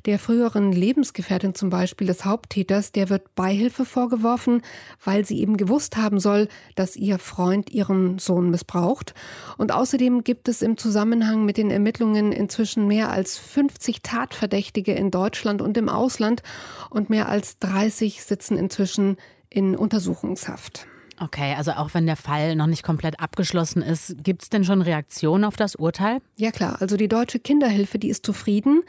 der 0.06 0.20
früheren 0.20 0.72
Lebensgefährtin 0.72 1.56
zum 1.56 1.70
Beispiel 1.70 2.08
des 2.08 2.26
Haupttäters, 2.26 2.92
der 2.92 3.10
wird 3.10 3.36
Beihilfe 3.36 3.86
vorgeworfen, 3.86 4.62
weil 5.04 5.26
sie 5.26 5.40
eben 5.40 5.58
gewusst 5.58 5.98
haben 5.98 6.20
soll, 6.20 6.48
dass 6.76 6.96
ihr 6.96 7.20
Freund 7.20 7.70
ihren 7.70 8.20
Sohn 8.20 8.50
missbraucht. 8.50 9.14
Und 9.58 9.72
außerdem 9.72 10.24
gibt 10.24 10.48
es 10.48 10.62
im 10.62 10.78
Zusammenhang 10.78 11.46
mit 11.46 11.58
den 11.58 11.72
Ermittlungen 11.72 12.32
inzwischen 12.32 12.88
mehr 12.88 13.12
als 13.12 13.38
50 13.38 14.02
Tatverdächtige 14.02 14.94
in 14.94 15.12
Deutschland 15.12 15.62
und 15.62 15.78
im 15.78 15.90
Ausland 15.90 16.44
und 16.90 17.10
mehr 17.10 17.30
als 17.30 17.58
30 17.60 18.24
sitzen 18.24 18.58
inzwischen 18.58 19.18
in 19.50 19.76
Untersuchungshaft. 19.76 20.88
Okay, 21.22 21.54
also 21.56 21.74
auch 21.74 21.94
wenn 21.94 22.08
der 22.08 22.16
Fall 22.16 22.56
noch 22.56 22.66
nicht 22.66 22.82
komplett 22.82 23.20
abgeschlossen 23.20 23.84
ist, 23.84 24.16
gibt 24.24 24.42
es 24.42 24.50
denn 24.50 24.64
schon 24.64 24.82
Reaktionen 24.82 25.44
auf 25.44 25.56
das 25.56 25.76
Urteil? 25.76 26.20
Ja 26.36 26.50
klar, 26.50 26.78
also 26.82 26.98
die 26.98 27.08
Deutsche 27.08 27.38
Kinderhilfe, 27.38 28.00
die 28.00 28.10
ist 28.10 28.26
zufrieden, 28.26 28.82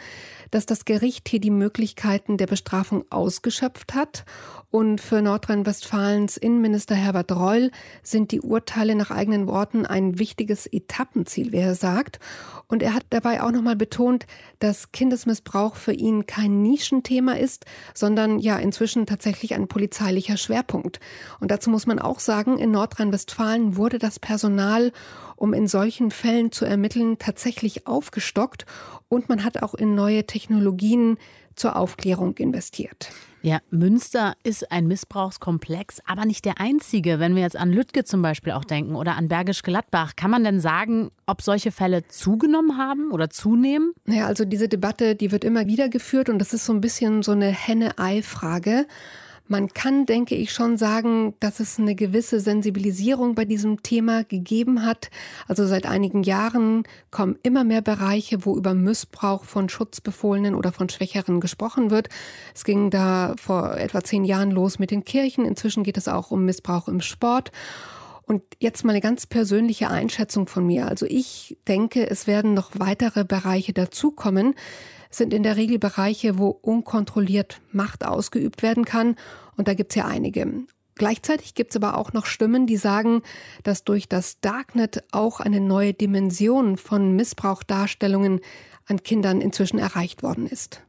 dass 0.52 0.66
das 0.66 0.84
Gericht 0.84 1.28
hier 1.28 1.40
die 1.40 1.50
Möglichkeiten 1.50 2.36
der 2.36 2.46
Bestrafung 2.46 3.04
ausgeschöpft 3.10 3.94
hat 3.94 4.24
und 4.72 5.02
für 5.02 5.20
Nordrhein-Westfalens 5.20 6.38
Innenminister 6.38 6.94
Herbert 6.94 7.30
Reul 7.30 7.70
sind 8.02 8.32
die 8.32 8.40
Urteile 8.40 8.94
nach 8.94 9.10
eigenen 9.10 9.46
Worten 9.46 9.84
ein 9.84 10.18
wichtiges 10.18 10.66
Etappenziel, 10.66 11.52
wie 11.52 11.58
er 11.58 11.74
sagt. 11.74 12.20
Und 12.68 12.82
er 12.82 12.94
hat 12.94 13.04
dabei 13.10 13.42
auch 13.42 13.50
nochmal 13.50 13.76
betont, 13.76 14.24
dass 14.60 14.90
Kindesmissbrauch 14.90 15.76
für 15.76 15.92
ihn 15.92 16.24
kein 16.24 16.62
Nischenthema 16.62 17.34
ist, 17.34 17.66
sondern 17.92 18.38
ja 18.38 18.56
inzwischen 18.56 19.04
tatsächlich 19.04 19.52
ein 19.52 19.68
polizeilicher 19.68 20.38
Schwerpunkt. 20.38 21.00
Und 21.38 21.50
dazu 21.50 21.68
muss 21.68 21.86
man 21.86 21.98
auch 21.98 22.18
sagen, 22.18 22.56
in 22.56 22.70
Nordrhein-Westfalen 22.70 23.76
wurde 23.76 23.98
das 23.98 24.18
Personal 24.18 24.90
um 25.42 25.54
in 25.54 25.66
solchen 25.66 26.12
Fällen 26.12 26.52
zu 26.52 26.64
ermitteln, 26.64 27.18
tatsächlich 27.18 27.88
aufgestockt 27.88 28.64
und 29.08 29.28
man 29.28 29.42
hat 29.42 29.60
auch 29.60 29.74
in 29.74 29.96
neue 29.96 30.24
Technologien 30.24 31.18
zur 31.56 31.74
Aufklärung 31.74 32.36
investiert. 32.36 33.10
Ja, 33.42 33.58
Münster 33.70 34.34
ist 34.44 34.70
ein 34.70 34.86
Missbrauchskomplex, 34.86 35.98
aber 36.06 36.26
nicht 36.26 36.44
der 36.44 36.60
einzige. 36.60 37.18
Wenn 37.18 37.34
wir 37.34 37.42
jetzt 37.42 37.56
an 37.56 37.72
Lüttke 37.72 38.04
zum 38.04 38.22
Beispiel 38.22 38.52
auch 38.52 38.64
denken 38.64 38.94
oder 38.94 39.16
an 39.16 39.26
Bergisch 39.26 39.64
Gladbach, 39.64 40.14
kann 40.14 40.30
man 40.30 40.44
denn 40.44 40.60
sagen, 40.60 41.10
ob 41.26 41.42
solche 41.42 41.72
Fälle 41.72 42.06
zugenommen 42.06 42.78
haben 42.78 43.10
oder 43.10 43.28
zunehmen? 43.28 43.94
Naja, 44.04 44.26
also 44.26 44.44
diese 44.44 44.68
Debatte, 44.68 45.16
die 45.16 45.32
wird 45.32 45.42
immer 45.42 45.66
wieder 45.66 45.88
geführt 45.88 46.28
und 46.28 46.38
das 46.38 46.54
ist 46.54 46.66
so 46.66 46.72
ein 46.72 46.80
bisschen 46.80 47.24
so 47.24 47.32
eine 47.32 47.48
Henne-Ei-Frage. 47.48 48.86
Man 49.48 49.68
kann, 49.68 50.06
denke 50.06 50.34
ich, 50.34 50.52
schon 50.52 50.76
sagen, 50.76 51.34
dass 51.40 51.60
es 51.60 51.78
eine 51.78 51.94
gewisse 51.94 52.40
Sensibilisierung 52.40 53.34
bei 53.34 53.44
diesem 53.44 53.82
Thema 53.82 54.24
gegeben 54.24 54.86
hat. 54.86 55.10
Also 55.48 55.66
seit 55.66 55.84
einigen 55.86 56.22
Jahren 56.22 56.84
kommen 57.10 57.38
immer 57.42 57.64
mehr 57.64 57.82
Bereiche, 57.82 58.46
wo 58.46 58.56
über 58.56 58.72
Missbrauch 58.74 59.44
von 59.44 59.68
Schutzbefohlenen 59.68 60.54
oder 60.54 60.72
von 60.72 60.88
Schwächeren 60.88 61.40
gesprochen 61.40 61.90
wird. 61.90 62.08
Es 62.54 62.64
ging 62.64 62.90
da 62.90 63.34
vor 63.36 63.76
etwa 63.76 64.02
zehn 64.02 64.24
Jahren 64.24 64.52
los 64.52 64.78
mit 64.78 64.90
den 64.90 65.04
Kirchen. 65.04 65.44
Inzwischen 65.44 65.82
geht 65.82 65.96
es 65.96 66.08
auch 66.08 66.30
um 66.30 66.44
Missbrauch 66.44 66.88
im 66.88 67.00
Sport. 67.00 67.50
Und 68.24 68.42
jetzt 68.60 68.84
mal 68.84 68.92
eine 68.92 69.00
ganz 69.00 69.26
persönliche 69.26 69.90
Einschätzung 69.90 70.46
von 70.46 70.64
mir. 70.64 70.86
Also 70.86 71.04
ich 71.06 71.58
denke, 71.66 72.08
es 72.08 72.26
werden 72.26 72.54
noch 72.54 72.70
weitere 72.74 73.24
Bereiche 73.24 73.72
dazukommen 73.72 74.54
sind 75.14 75.32
in 75.34 75.42
der 75.42 75.56
Regel 75.56 75.78
Bereiche, 75.78 76.38
wo 76.38 76.48
unkontrolliert 76.48 77.60
Macht 77.72 78.04
ausgeübt 78.04 78.62
werden 78.62 78.84
kann. 78.84 79.16
Und 79.56 79.68
da 79.68 79.74
gibt 79.74 79.92
es 79.92 79.96
ja 79.96 80.06
einige. 80.06 80.64
Gleichzeitig 80.94 81.54
gibt 81.54 81.70
es 81.70 81.76
aber 81.76 81.96
auch 81.96 82.12
noch 82.12 82.26
Stimmen, 82.26 82.66
die 82.66 82.76
sagen, 82.76 83.22
dass 83.62 83.84
durch 83.84 84.08
das 84.08 84.40
Darknet 84.40 85.04
auch 85.10 85.40
eine 85.40 85.60
neue 85.60 85.94
Dimension 85.94 86.76
von 86.76 87.16
Missbrauchdarstellungen 87.16 88.40
an 88.86 89.02
Kindern 89.02 89.40
inzwischen 89.40 89.78
erreicht 89.78 90.22
worden 90.22 90.46
ist. 90.46 90.82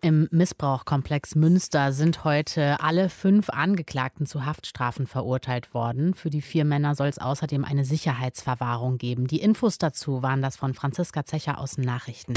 Im 0.00 0.28
Missbrauchkomplex 0.30 1.34
Münster 1.34 1.94
sind 1.94 2.24
heute 2.24 2.78
alle 2.80 3.08
fünf 3.08 3.48
Angeklagten 3.48 4.26
zu 4.26 4.44
Haftstrafen 4.44 5.06
verurteilt 5.06 5.72
worden. 5.72 6.12
Für 6.12 6.28
die 6.28 6.42
vier 6.42 6.66
Männer 6.66 6.94
soll 6.94 7.08
es 7.08 7.18
außerdem 7.18 7.64
eine 7.64 7.86
Sicherheitsverwahrung 7.86 8.98
geben. 8.98 9.26
Die 9.28 9.40
Infos 9.40 9.78
dazu 9.78 10.22
waren 10.22 10.42
das 10.42 10.56
von 10.56 10.74
Franziska 10.74 11.24
Zecher 11.24 11.58
aus 11.58 11.76
den 11.76 11.84
Nachrichten. 11.84 12.34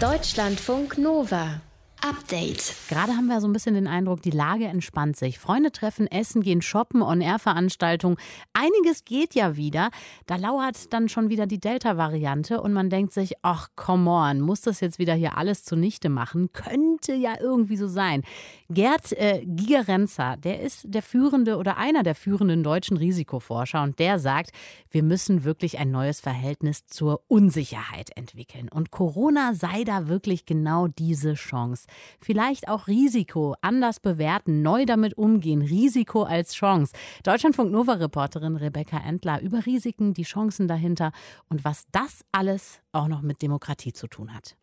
Deutschlandfunk 0.00 0.98
Nova. 0.98 1.62
Update. 2.02 2.74
Gerade 2.88 3.12
haben 3.12 3.26
wir 3.26 3.40
so 3.40 3.48
ein 3.48 3.52
bisschen 3.52 3.74
den 3.74 3.86
Eindruck, 3.86 4.22
die 4.22 4.30
Lage 4.30 4.66
entspannt 4.66 5.16
sich. 5.16 5.38
Freunde 5.38 5.72
treffen, 5.72 6.06
essen, 6.06 6.42
gehen 6.42 6.62
shoppen, 6.62 7.02
On-Air-Veranstaltungen. 7.02 8.16
Einiges 8.52 9.04
geht 9.04 9.34
ja 9.34 9.56
wieder. 9.56 9.90
Da 10.26 10.36
lauert 10.36 10.92
dann 10.92 11.08
schon 11.08 11.30
wieder 11.30 11.46
die 11.46 11.58
Delta-Variante 11.58 12.60
und 12.60 12.72
man 12.72 12.90
denkt 12.90 13.12
sich, 13.12 13.32
ach, 13.42 13.68
come 13.76 14.10
on, 14.10 14.40
muss 14.40 14.60
das 14.60 14.80
jetzt 14.80 14.98
wieder 14.98 15.14
hier 15.14 15.36
alles 15.36 15.64
zunichte 15.64 16.08
machen? 16.08 16.52
Könnte 16.52 17.14
ja 17.14 17.34
irgendwie 17.40 17.76
so 17.76 17.88
sein. 17.88 18.22
Gerd 18.68 19.12
äh, 19.12 19.42
Gigerenzer, 19.44 20.36
der 20.36 20.60
ist 20.60 20.82
der 20.84 21.02
führende 21.02 21.56
oder 21.56 21.76
einer 21.76 22.02
der 22.02 22.14
führenden 22.14 22.62
deutschen 22.62 22.96
Risikoforscher 22.96 23.82
und 23.82 23.98
der 23.98 24.18
sagt, 24.18 24.50
wir 24.90 25.02
müssen 25.02 25.44
wirklich 25.44 25.78
ein 25.78 25.90
neues 25.90 26.20
Verhältnis 26.20 26.86
zur 26.86 27.22
Unsicherheit 27.28 28.10
entwickeln. 28.16 28.68
Und 28.68 28.90
Corona 28.90 29.54
sei 29.54 29.84
da 29.84 30.08
wirklich 30.08 30.46
genau 30.46 30.88
diese 30.88 31.34
Chance. 31.34 31.85
Vielleicht 32.20 32.68
auch 32.68 32.86
Risiko 32.86 33.54
anders 33.60 34.00
bewerten, 34.00 34.62
neu 34.62 34.84
damit 34.84 35.16
umgehen. 35.16 35.62
Risiko 35.62 36.22
als 36.22 36.54
Chance. 36.54 36.92
Deutschlandfunk 37.22 37.70
Nova-Reporterin 37.72 38.56
Rebecca 38.56 38.98
Endler 38.98 39.40
über 39.40 39.66
Risiken, 39.66 40.14
die 40.14 40.24
Chancen 40.24 40.68
dahinter 40.68 41.12
und 41.48 41.64
was 41.64 41.84
das 41.92 42.24
alles 42.32 42.80
auch 42.92 43.08
noch 43.08 43.22
mit 43.22 43.42
Demokratie 43.42 43.92
zu 43.92 44.06
tun 44.06 44.34
hat. 44.34 44.56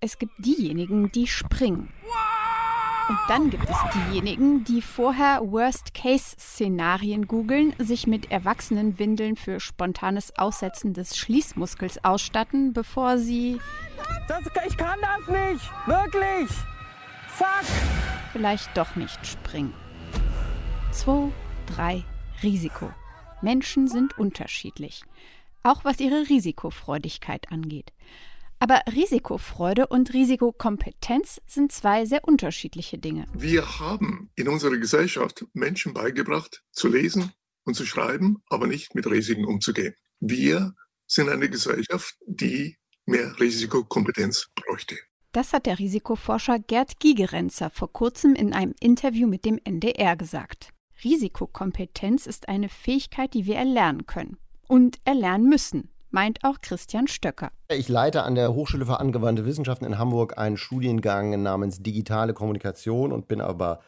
Es 0.00 0.18
gibt 0.18 0.32
diejenigen, 0.38 1.10
die 1.10 1.26
springen. 1.26 1.92
Und 3.08 3.18
dann 3.26 3.48
gibt 3.48 3.68
es 3.70 3.76
diejenigen, 3.94 4.64
die 4.64 4.82
vorher 4.82 5.40
Worst-Case-Szenarien 5.40 7.26
googeln, 7.26 7.72
sich 7.78 8.06
mit 8.06 8.30
Erwachsenenwindeln 8.30 9.36
für 9.36 9.60
spontanes 9.60 10.36
Aussetzen 10.38 10.92
des 10.92 11.16
Schließmuskels 11.16 12.04
ausstatten, 12.04 12.74
bevor 12.74 13.16
sie. 13.16 13.60
Das, 14.28 14.42
ich 14.66 14.76
kann 14.76 14.98
das 15.00 15.26
nicht! 15.26 15.70
Wirklich! 15.86 16.50
Fuck! 17.28 17.64
Vielleicht 18.32 18.76
doch 18.76 18.94
nicht 18.94 19.26
springen. 19.26 19.72
2, 20.92 21.30
3, 21.76 22.04
Risiko. 22.42 22.90
Menschen 23.40 23.88
sind 23.88 24.18
unterschiedlich. 24.18 25.02
Auch 25.62 25.84
was 25.84 25.98
ihre 26.00 26.28
Risikofreudigkeit 26.28 27.50
angeht. 27.50 27.92
Aber 28.60 28.82
Risikofreude 28.92 29.86
und 29.86 30.12
Risikokompetenz 30.12 31.40
sind 31.46 31.70
zwei 31.70 32.04
sehr 32.06 32.26
unterschiedliche 32.26 32.98
Dinge. 32.98 33.26
Wir 33.32 33.78
haben 33.78 34.30
in 34.34 34.48
unserer 34.48 34.76
Gesellschaft 34.76 35.46
Menschen 35.52 35.94
beigebracht, 35.94 36.64
zu 36.72 36.88
lesen 36.88 37.32
und 37.64 37.74
zu 37.74 37.86
schreiben, 37.86 38.42
aber 38.48 38.66
nicht 38.66 38.94
mit 38.94 39.06
Risiken 39.06 39.44
umzugehen. 39.44 39.94
Wir 40.20 40.74
sind 41.06 41.28
eine 41.28 41.48
Gesellschaft, 41.48 42.16
die 42.26 42.76
mehr 43.06 43.38
Risikokompetenz 43.38 44.48
bräuchte. 44.54 44.96
Das 45.32 45.52
hat 45.52 45.66
der 45.66 45.78
Risikoforscher 45.78 46.58
Gerd 46.58 46.98
Gigerenzer 47.00 47.70
vor 47.70 47.92
kurzem 47.92 48.34
in 48.34 48.52
einem 48.52 48.74
Interview 48.80 49.28
mit 49.28 49.44
dem 49.44 49.58
NDR 49.62 50.16
gesagt. 50.16 50.70
Risikokompetenz 51.04 52.26
ist 52.26 52.48
eine 52.48 52.68
Fähigkeit, 52.68 53.34
die 53.34 53.46
wir 53.46 53.56
erlernen 53.56 54.06
können 54.06 54.38
und 54.66 54.98
erlernen 55.04 55.48
müssen, 55.48 55.90
meint 56.10 56.40
auch 56.42 56.60
Christian 56.60 57.06
Stöcker. 57.08 57.50
Ich 57.70 57.88
leite 57.88 58.22
an 58.22 58.34
der 58.34 58.54
Hochschule 58.54 58.86
für 58.86 59.00
angewandte 59.00 59.44
Wissenschaften 59.44 59.84
in 59.84 59.98
Hamburg 59.98 60.38
einen 60.38 60.56
Studiengang 60.56 61.42
namens 61.42 61.82
Digitale 61.82 62.34
Kommunikation 62.34 63.12
und 63.12 63.28
bin 63.28 63.40
aber 63.40 63.80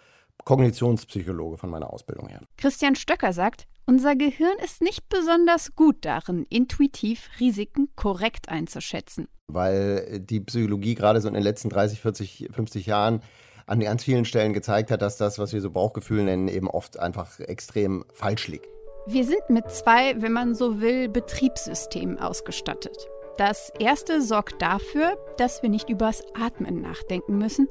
Kognitionspsychologe 0.45 1.57
von 1.59 1.71
meiner 1.71 1.93
Ausbildung 1.93 2.29
her. 2.29 2.41
Christian 2.57 2.97
Stöcker 2.97 3.33
sagt, 3.33 3.67
unser 3.87 4.15
Gehirn 4.17 4.57
ist 4.65 4.83
nicht 4.83 5.09
besonders 5.09 5.75
gut 5.75 6.05
darin, 6.05 6.47
intuitiv 6.49 7.29
Risiken 7.41 7.89
korrekt 7.97 8.49
einzuschätzen. 8.49 9.29
weil 9.49 10.21
die 10.21 10.41
Psychologie 10.41 10.95
gerade 10.95 11.21
so 11.21 11.29
in 11.29 11.35
den 11.35 11.43
letzten 11.43 11.71
30, 11.71 12.01
40, 12.01 12.49
50 12.53 12.87
Jahren 12.87 13.21
an 13.67 13.81
ganz 13.81 14.05
vielen 14.05 14.25
Stellen 14.25 14.53
gezeigt 14.53 14.91
hat, 14.91 15.03
dass 15.03 15.17
das, 15.17 15.39
was 15.39 15.53
wir 15.53 15.61
so 15.61 15.71
Bauchgefühl 15.71 16.25
nennen, 16.25 16.49
eben 16.49 16.69
oft 16.69 16.99
einfach 16.99 17.39
extrem 17.41 18.05
falsch 18.13 18.49
liegt. 18.49 18.67
Wir 19.07 19.25
sind 19.25 19.49
mit 19.49 19.71
zwei, 19.71 20.21
wenn 20.21 20.33
man 20.33 20.55
so 20.55 20.81
will, 20.81 21.09
Betriebssystemen 21.09 22.19
ausgestattet. 22.19 23.09
Das 23.39 23.73
erste 23.79 24.21
sorgt 24.21 24.61
dafür, 24.61 25.17
dass 25.39 25.63
wir 25.63 25.71
nicht 25.71 25.89
übers 25.89 26.23
Atmen 26.39 26.83
nachdenken 26.83 27.39
müssen 27.39 27.69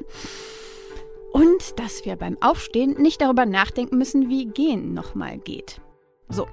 und 1.32 1.80
dass 1.80 2.06
wir 2.06 2.16
beim 2.16 2.38
Aufstehen 2.42 2.96
nicht 3.00 3.22
darüber 3.22 3.46
nachdenken 3.46 3.98
müssen, 3.98 4.30
wie 4.30 4.48
Gehen 4.48 4.94
nochmal 4.96 5.38
geht. 5.38 5.80
So, 6.30 6.48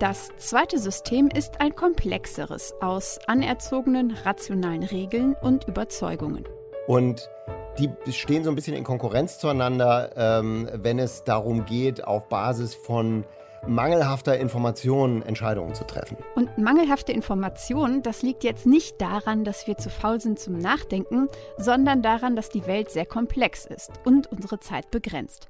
das 0.00 0.30
zweite 0.36 0.78
System 0.78 1.28
ist 1.28 1.60
ein 1.60 1.76
komplexeres 1.76 2.74
aus 2.80 3.20
anerzogenen 3.28 4.10
rationalen 4.10 4.82
Regeln 4.82 5.36
und 5.40 5.68
Überzeugungen. 5.68 6.44
Und 6.88 7.30
die 7.78 7.90
stehen 8.12 8.42
so 8.42 8.50
ein 8.50 8.56
bisschen 8.56 8.74
in 8.74 8.84
Konkurrenz 8.84 9.38
zueinander, 9.38 10.10
ähm, 10.16 10.68
wenn 10.72 10.98
es 10.98 11.24
darum 11.24 11.64
geht, 11.64 12.04
auf 12.04 12.28
Basis 12.28 12.74
von 12.74 13.24
mangelhafter 13.68 14.38
Informationen 14.38 15.22
Entscheidungen 15.22 15.74
zu 15.74 15.84
treffen. 15.84 16.16
Und 16.34 16.58
mangelhafte 16.58 17.12
Informationen, 17.12 18.02
das 18.02 18.22
liegt 18.22 18.44
jetzt 18.44 18.66
nicht 18.66 19.00
daran, 19.00 19.44
dass 19.44 19.66
wir 19.66 19.76
zu 19.76 19.90
faul 19.90 20.20
sind 20.20 20.38
zum 20.38 20.58
Nachdenken, 20.58 21.28
sondern 21.58 22.02
daran, 22.02 22.36
dass 22.36 22.48
die 22.48 22.66
Welt 22.66 22.90
sehr 22.90 23.06
komplex 23.06 23.66
ist 23.66 23.90
und 24.04 24.30
unsere 24.30 24.60
Zeit 24.60 24.90
begrenzt. 24.90 25.48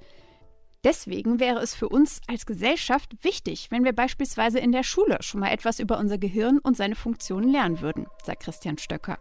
Deswegen 0.84 1.40
wäre 1.40 1.58
es 1.58 1.74
für 1.74 1.88
uns 1.88 2.20
als 2.28 2.46
Gesellschaft 2.46 3.24
wichtig, 3.24 3.70
wenn 3.70 3.84
wir 3.84 3.92
beispielsweise 3.92 4.60
in 4.60 4.70
der 4.70 4.84
Schule 4.84 5.16
schon 5.20 5.40
mal 5.40 5.50
etwas 5.50 5.80
über 5.80 5.98
unser 5.98 6.16
Gehirn 6.16 6.58
und 6.58 6.76
seine 6.76 6.94
Funktionen 6.94 7.50
lernen 7.50 7.80
würden, 7.80 8.06
sagt 8.24 8.44
Christian 8.44 8.78
Stöcker. 8.78 9.18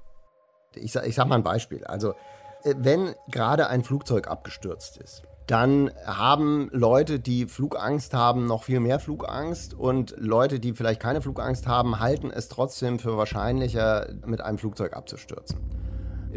Ich, 0.76 0.92
sag, 0.92 1.08
ich 1.08 1.16
sag 1.16 1.28
mal 1.28 1.36
ein 1.36 1.44
Beispiel. 1.44 1.84
Also, 1.86 2.12
äh, 2.64 2.76
wenn 2.78 3.16
gerade 3.32 3.68
ein 3.68 3.84
Flugzeug 3.84 4.28
abgestürzt 4.28 4.98
ist, 4.98 5.24
dann 5.48 5.92
haben 6.06 6.70
Leute, 6.72 7.20
die 7.20 7.46
Flugangst 7.46 8.14
haben, 8.14 8.48
noch 8.48 8.64
viel 8.64 8.80
mehr 8.80 9.00
Flugangst 9.00 9.74
und 9.74 10.16
Leute, 10.18 10.60
die 10.60 10.74
vielleicht 10.74 11.00
keine 11.00 11.22
Flugangst 11.22 11.68
haben, 11.68 12.00
halten 12.00 12.32
es 12.32 12.50
trotzdem 12.50 12.98
für 12.98 13.18
wahrscheinlicher, 13.18 14.08
mit 14.26 14.42
einem 14.42 14.58
Flugzeug 14.58 14.94
abzustürzen. 14.94 15.60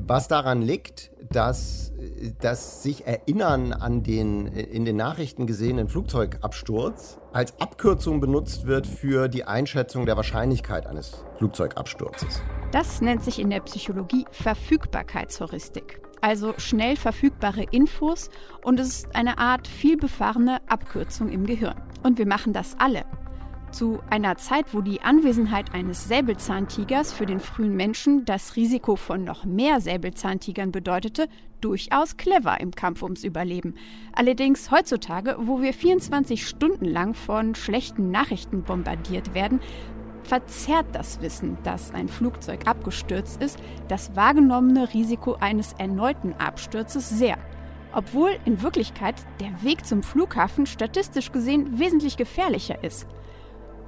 Was 0.06 0.28
daran 0.28 0.62
liegt, 0.62 1.10
dass 1.30 1.92
das 2.40 2.82
sich 2.82 3.06
Erinnern 3.06 3.72
an 3.72 4.02
den 4.02 4.46
in 4.46 4.84
den 4.84 4.96
Nachrichten 4.96 5.46
gesehenen 5.46 5.88
Flugzeugabsturz 5.88 7.18
als 7.32 7.58
Abkürzung 7.60 8.20
benutzt 8.20 8.66
wird 8.66 8.86
für 8.86 9.28
die 9.28 9.44
Einschätzung 9.44 10.06
der 10.06 10.16
Wahrscheinlichkeit 10.16 10.86
eines 10.86 11.24
Flugzeugabsturzes. 11.38 12.42
Das 12.70 13.00
nennt 13.00 13.24
sich 13.24 13.40
in 13.40 13.50
der 13.50 13.60
Psychologie 13.60 14.24
Verfügbarkeitsheuristik 14.30 16.00
also 16.20 16.54
schnell 16.58 16.96
verfügbare 16.96 17.64
Infos 17.70 18.30
und 18.62 18.80
es 18.80 18.88
ist 18.88 19.16
eine 19.16 19.38
Art 19.38 19.66
vielbefahrene 19.66 20.60
Abkürzung 20.68 21.28
im 21.28 21.46
Gehirn. 21.46 21.80
Und 22.02 22.18
wir 22.18 22.26
machen 22.26 22.52
das 22.52 22.76
alle. 22.78 23.04
Zu 23.70 24.00
einer 24.08 24.36
Zeit, 24.36 24.72
wo 24.72 24.80
die 24.80 25.02
Anwesenheit 25.02 25.74
eines 25.74 26.08
Säbelzahntigers 26.08 27.12
für 27.12 27.26
den 27.26 27.38
frühen 27.38 27.76
Menschen 27.76 28.24
das 28.24 28.56
Risiko 28.56 28.96
von 28.96 29.24
noch 29.24 29.44
mehr 29.44 29.80
Säbelzahntigern 29.80 30.72
bedeutete, 30.72 31.28
durchaus 31.60 32.16
clever 32.16 32.60
im 32.60 32.70
Kampf 32.70 33.02
ums 33.02 33.24
Überleben. 33.24 33.74
Allerdings 34.14 34.70
heutzutage, 34.70 35.36
wo 35.38 35.60
wir 35.60 35.74
24 35.74 36.46
Stunden 36.46 36.86
lang 36.86 37.14
von 37.14 37.54
schlechten 37.54 38.10
Nachrichten 38.10 38.62
bombardiert 38.62 39.34
werden, 39.34 39.60
verzerrt 40.28 40.86
das 40.92 41.22
Wissen, 41.22 41.56
dass 41.64 41.94
ein 41.94 42.06
Flugzeug 42.06 42.68
abgestürzt 42.68 43.42
ist, 43.42 43.58
das 43.88 44.14
wahrgenommene 44.14 44.92
Risiko 44.92 45.36
eines 45.40 45.72
erneuten 45.78 46.34
Absturzes 46.34 47.08
sehr. 47.08 47.38
Obwohl 47.94 48.36
in 48.44 48.62
Wirklichkeit 48.62 49.14
der 49.40 49.62
Weg 49.62 49.86
zum 49.86 50.02
Flughafen 50.02 50.66
statistisch 50.66 51.32
gesehen 51.32 51.78
wesentlich 51.78 52.18
gefährlicher 52.18 52.84
ist. 52.84 53.06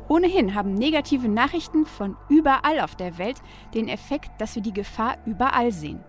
Ohnehin 0.08 0.54
haben 0.54 0.72
negative 0.72 1.28
Nachrichten 1.28 1.84
von 1.84 2.16
überall 2.30 2.80
auf 2.80 2.96
der 2.96 3.18
Welt 3.18 3.36
den 3.74 3.88
Effekt, 3.88 4.30
dass 4.38 4.54
wir 4.54 4.62
die 4.62 4.72
Gefahr 4.72 5.18
überall 5.26 5.72
sehen. 5.72 6.00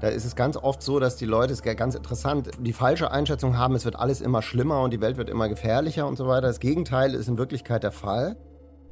Da 0.00 0.08
ist 0.08 0.24
es 0.24 0.36
ganz 0.36 0.56
oft 0.56 0.82
so, 0.82 1.00
dass 1.00 1.16
die 1.16 1.26
Leute, 1.26 1.52
es 1.52 1.60
ist 1.60 1.76
ganz 1.76 1.96
interessant, 1.96 2.50
die 2.60 2.72
falsche 2.72 3.10
Einschätzung 3.10 3.58
haben, 3.58 3.74
es 3.74 3.84
wird 3.84 3.96
alles 3.96 4.20
immer 4.20 4.42
schlimmer 4.42 4.80
und 4.82 4.92
die 4.92 5.00
Welt 5.00 5.16
wird 5.16 5.28
immer 5.28 5.48
gefährlicher 5.48 6.06
und 6.06 6.16
so 6.16 6.28
weiter. 6.28 6.46
Das 6.46 6.60
Gegenteil 6.60 7.14
ist 7.14 7.28
in 7.28 7.36
Wirklichkeit 7.36 7.82
der 7.82 7.92
Fall. 7.92 8.36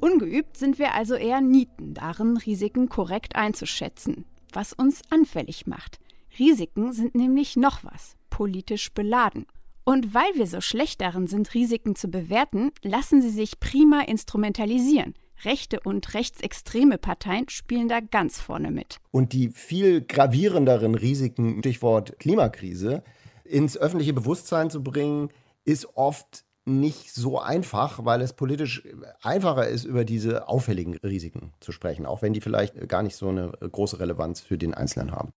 Ungeübt 0.01 0.57
sind 0.57 0.79
wir 0.79 0.95
also 0.95 1.13
eher 1.13 1.41
Nieten 1.41 1.93
darin, 1.93 2.35
Risiken 2.35 2.89
korrekt 2.89 3.35
einzuschätzen, 3.35 4.25
was 4.51 4.73
uns 4.73 5.03
anfällig 5.11 5.67
macht. 5.67 5.99
Risiken 6.39 6.91
sind 6.91 7.13
nämlich 7.13 7.55
noch 7.55 7.83
was, 7.83 8.15
politisch 8.31 8.91
beladen. 8.93 9.45
Und 9.83 10.15
weil 10.15 10.33
wir 10.33 10.47
so 10.47 10.59
schlecht 10.59 11.01
darin 11.01 11.27
sind, 11.27 11.53
Risiken 11.53 11.95
zu 11.95 12.07
bewerten, 12.07 12.71
lassen 12.81 13.21
sie 13.21 13.29
sich 13.29 13.59
prima 13.59 14.01
instrumentalisieren. 14.01 15.13
Rechte 15.43 15.79
und 15.79 16.15
rechtsextreme 16.15 16.97
Parteien 16.97 17.47
spielen 17.49 17.87
da 17.87 17.99
ganz 17.99 18.39
vorne 18.39 18.71
mit. 18.71 18.97
Und 19.11 19.33
die 19.33 19.49
viel 19.49 20.01
gravierenderen 20.01 20.95
Risiken, 20.95 21.59
Stichwort 21.59 22.17
Klimakrise, 22.17 23.03
ins 23.43 23.77
öffentliche 23.77 24.13
Bewusstsein 24.13 24.71
zu 24.71 24.81
bringen, 24.81 25.29
ist 25.63 25.95
oft 25.95 26.43
nicht 26.65 27.13
so 27.13 27.39
einfach, 27.39 28.05
weil 28.05 28.21
es 28.21 28.33
politisch 28.33 28.83
einfacher 29.21 29.67
ist, 29.67 29.83
über 29.83 30.05
diese 30.05 30.47
auffälligen 30.47 30.95
Risiken 30.97 31.53
zu 31.59 31.71
sprechen, 31.71 32.05
auch 32.05 32.21
wenn 32.21 32.33
die 32.33 32.41
vielleicht 32.41 32.87
gar 32.87 33.03
nicht 33.03 33.15
so 33.15 33.29
eine 33.29 33.51
große 33.51 33.99
Relevanz 33.99 34.41
für 34.41 34.57
den 34.57 34.73
Einzelnen 34.73 35.11
haben. 35.11 35.31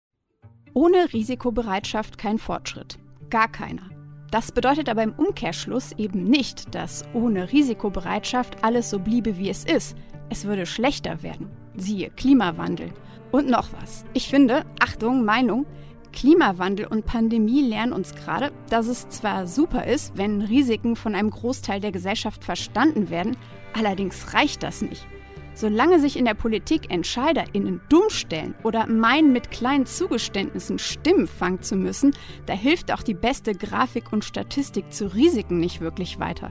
Ohne 0.75 1.13
Risikobereitschaft 1.13 2.19
kein 2.19 2.39
Fortschritt. 2.39 2.99
Gar 3.31 3.49
keiner. 3.49 3.89
Das 4.31 4.51
bedeutet 4.51 4.89
aber 4.89 5.05
im 5.05 5.13
Umkehrschluss 5.13 5.93
eben 5.93 6.25
nicht, 6.25 6.75
dass 6.75 7.05
ohne 7.15 7.53
Risikobereitschaft 7.53 8.65
alles 8.65 8.91
so 8.91 8.99
bliebe, 8.99 9.39
wie 9.39 9.49
es 9.49 9.65
ist. 9.65 9.97
Es 10.29 10.45
würde 10.45 10.67
schlechter 10.67 11.23
werden. 11.23 11.49
Siehe 11.77 12.11
Klimawandel. 12.11 12.91
Und 13.31 13.49
noch 13.49 13.73
was. 13.73 14.05
Ich 14.13 14.29
finde, 14.29 14.65
Achtung, 14.81 15.25
Meinung, 15.25 15.67
Klimawandel 16.15 16.87
und 16.87 17.07
Pandemie 17.07 17.63
lernen 17.63 17.93
uns 17.93 18.15
gerade, 18.15 18.53
dass 18.71 18.87
es 18.87 19.09
zwar 19.09 19.47
super 19.47 19.85
ist, 19.87 20.17
wenn 20.17 20.43
Risiken 20.43 20.97
von 20.97 21.15
einem 21.15 21.31
Großteil 21.31 21.81
der 21.81 21.93
Gesellschaft 21.93 22.45
verstanden 22.45 23.11
werden, 23.11 23.37
allerdings 23.75 24.33
reicht 24.33 24.63
das 24.63 24.81
nicht. 24.81 25.07
Solange 25.55 26.01
sich 26.01 26.17
in 26.17 26.25
der 26.25 26.35
Politik 26.35 26.91
EntscheiderInnen 26.93 27.81
dumm 27.89 28.11
stellen 28.11 28.55
oder 28.65 28.87
meinen, 28.87 29.33
mit 29.33 29.51
kleinen 29.51 29.87
Zugeständnissen 29.87 30.79
Stimmen 30.79 31.27
fangen 31.27 31.63
zu 31.63 31.77
müssen, 31.77 32.15
da 32.47 32.55
hilft 32.55 32.93
auch 32.93 33.03
die 33.03 33.15
beste 33.15 33.53
Grafik 33.55 34.13
und 34.13 34.25
Statistik 34.25 34.93
zu 34.93 35.15
Risiken 35.15 35.59
nicht 35.59 35.81
wirklich 35.81 36.19
weiter. 36.19 36.51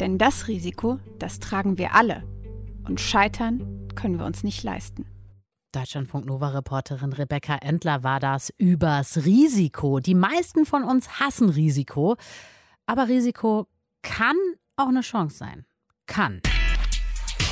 Denn 0.00 0.18
das 0.18 0.48
Risiko, 0.48 0.98
das 1.18 1.40
tragen 1.40 1.78
wir 1.78 1.94
alle. 1.94 2.24
Und 2.86 3.00
scheitern 3.00 3.88
können 3.94 4.18
wir 4.18 4.26
uns 4.26 4.44
nicht 4.44 4.62
leisten. 4.62 5.06
Deutschlandfunk 5.74 6.24
Nova-Reporterin 6.26 7.12
Rebecca 7.12 7.56
Endler 7.56 8.04
war 8.04 8.20
das 8.20 8.54
übers 8.58 9.24
Risiko. 9.24 9.98
Die 9.98 10.14
meisten 10.14 10.66
von 10.66 10.84
uns 10.84 11.18
hassen 11.18 11.48
Risiko, 11.48 12.16
aber 12.86 13.08
Risiko 13.08 13.66
kann 14.02 14.36
auch 14.76 14.88
eine 14.88 15.00
Chance 15.00 15.36
sein. 15.36 15.64
Kann. 16.06 16.40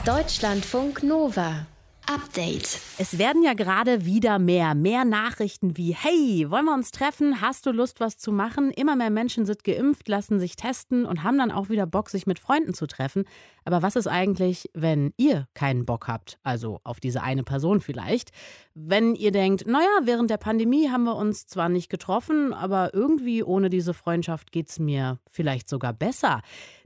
Deutschlandfunk 0.07 1.03
Nova. 1.03 1.67
Update. 2.07 2.81
Es 2.99 3.19
werden 3.19 3.43
ja 3.43 3.55
gerade 3.55 4.05
wieder 4.05 4.39
mehr, 4.39 4.75
mehr 4.75 5.05
Nachrichten 5.05 5.77
wie, 5.77 5.95
hey, 5.95 6.51
wollen 6.51 6.65
wir 6.65 6.75
uns 6.75 6.91
treffen? 6.91 7.41
Hast 7.41 7.65
du 7.65 7.71
Lust, 7.71 8.01
was 8.01 8.19
zu 8.19 8.33
machen? 8.33 8.71
Immer 8.71 8.97
mehr 8.97 9.11
Menschen 9.11 9.47
sind 9.47 9.63
geimpft, 9.63 10.09
lassen 10.09 10.41
sich 10.41 10.57
testen 10.57 11.07
und 11.07 11.23
haben 11.23 11.39
dann 11.39 11.53
auch 11.53 11.69
wieder 11.69 11.87
Bock, 11.87 12.11
sich 12.11 12.27
mit 12.27 12.39
Freunden 12.39 12.75
zu 12.75 12.87
treffen. 12.87 13.25
Aber 13.65 13.83
was 13.83 13.97
ist 13.97 14.07
eigentlich, 14.07 14.71
wenn 14.75 15.13
ihr 15.17 15.47
keinen 15.55 15.87
Bock 15.87 16.09
habt? 16.09 16.39
Also 16.43 16.81
auf 16.85 17.01
diese 17.01 17.23
eine 17.23 17.45
Person 17.45 17.81
vielleicht. 17.81 18.31
Wenn 18.75 19.15
ihr 19.15 19.33
denkt, 19.33 19.67
naja, 19.67 19.89
während 20.03 20.31
der 20.31 20.37
Pandemie 20.39 20.89
haben 20.89 21.05
wir 21.05 21.17
uns 21.17 21.47
zwar 21.47 21.69
nicht 21.69 21.91
getroffen, 21.91 22.53
aber 22.53 22.95
irgendwie 22.95 23.43
ohne 23.43 23.69
diese 23.69 23.95
Freundschaft 23.95 24.53
geht 24.53 24.69
es 24.69 24.79
mir 24.79 25.19
vielleicht 25.31 25.69
sogar 25.69 25.93
besser. 25.93 26.41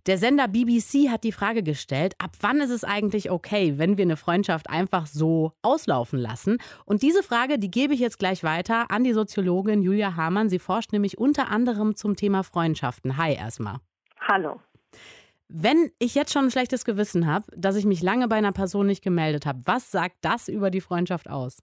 Der 0.07 0.19
Sender 0.19 0.47
BBC 0.47 1.09
hat 1.11 1.25
die 1.25 1.33
Frage 1.33 1.62
gestellt, 1.62 2.15
ab 2.19 2.31
wann 2.41 2.61
ist 2.61 2.71
es 2.71 2.85
eigentlich 2.85 3.31
okay, 3.31 3.75
wenn 3.77 3.97
wir 3.97 4.05
eine 4.05 4.17
Freundschaft 4.17 4.71
einfach 4.71 5.07
so 5.07 5.53
auslaufen 5.62 6.19
lassen? 6.19 6.59
Und 6.85 7.03
diese 7.03 7.25
Frage, 7.25 7.59
die 7.59 7.71
gebe 7.71 7.93
ich 7.93 8.01
jetzt 8.01 8.19
gleich 8.19 8.45
weiter 8.45 8.91
an 8.91 9.03
die 9.03 9.12
Soziologin 9.12 9.83
Julia 9.83 10.15
Hamann. 10.15 10.49
Sie 10.49 10.61
forscht 10.61 10.93
nämlich 10.93 11.19
unter 11.19 11.49
anderem 11.51 11.97
zum 11.97 12.15
Thema 12.15 12.45
Freundschaften. 12.45 13.17
Hi 13.17 13.35
erstmal. 13.35 13.79
Hallo. 14.21 14.61
Wenn 15.49 15.91
ich 15.99 16.15
jetzt 16.15 16.33
schon 16.33 16.47
ein 16.47 16.51
schlechtes 16.51 16.85
Gewissen 16.85 17.27
habe, 17.27 17.47
dass 17.57 17.77
ich 17.77 17.87
mich 17.87 18.03
lange 18.03 18.27
bei 18.27 18.37
einer 18.37 18.53
Person 18.53 18.87
nicht 18.87 19.03
gemeldet 19.03 19.47
habe, 19.47 19.61
was 19.65 19.91
sagt 19.91 20.17
das 20.23 20.49
über 20.49 20.71
die 20.71 20.81
Freundschaft 20.81 21.31
aus? 21.31 21.63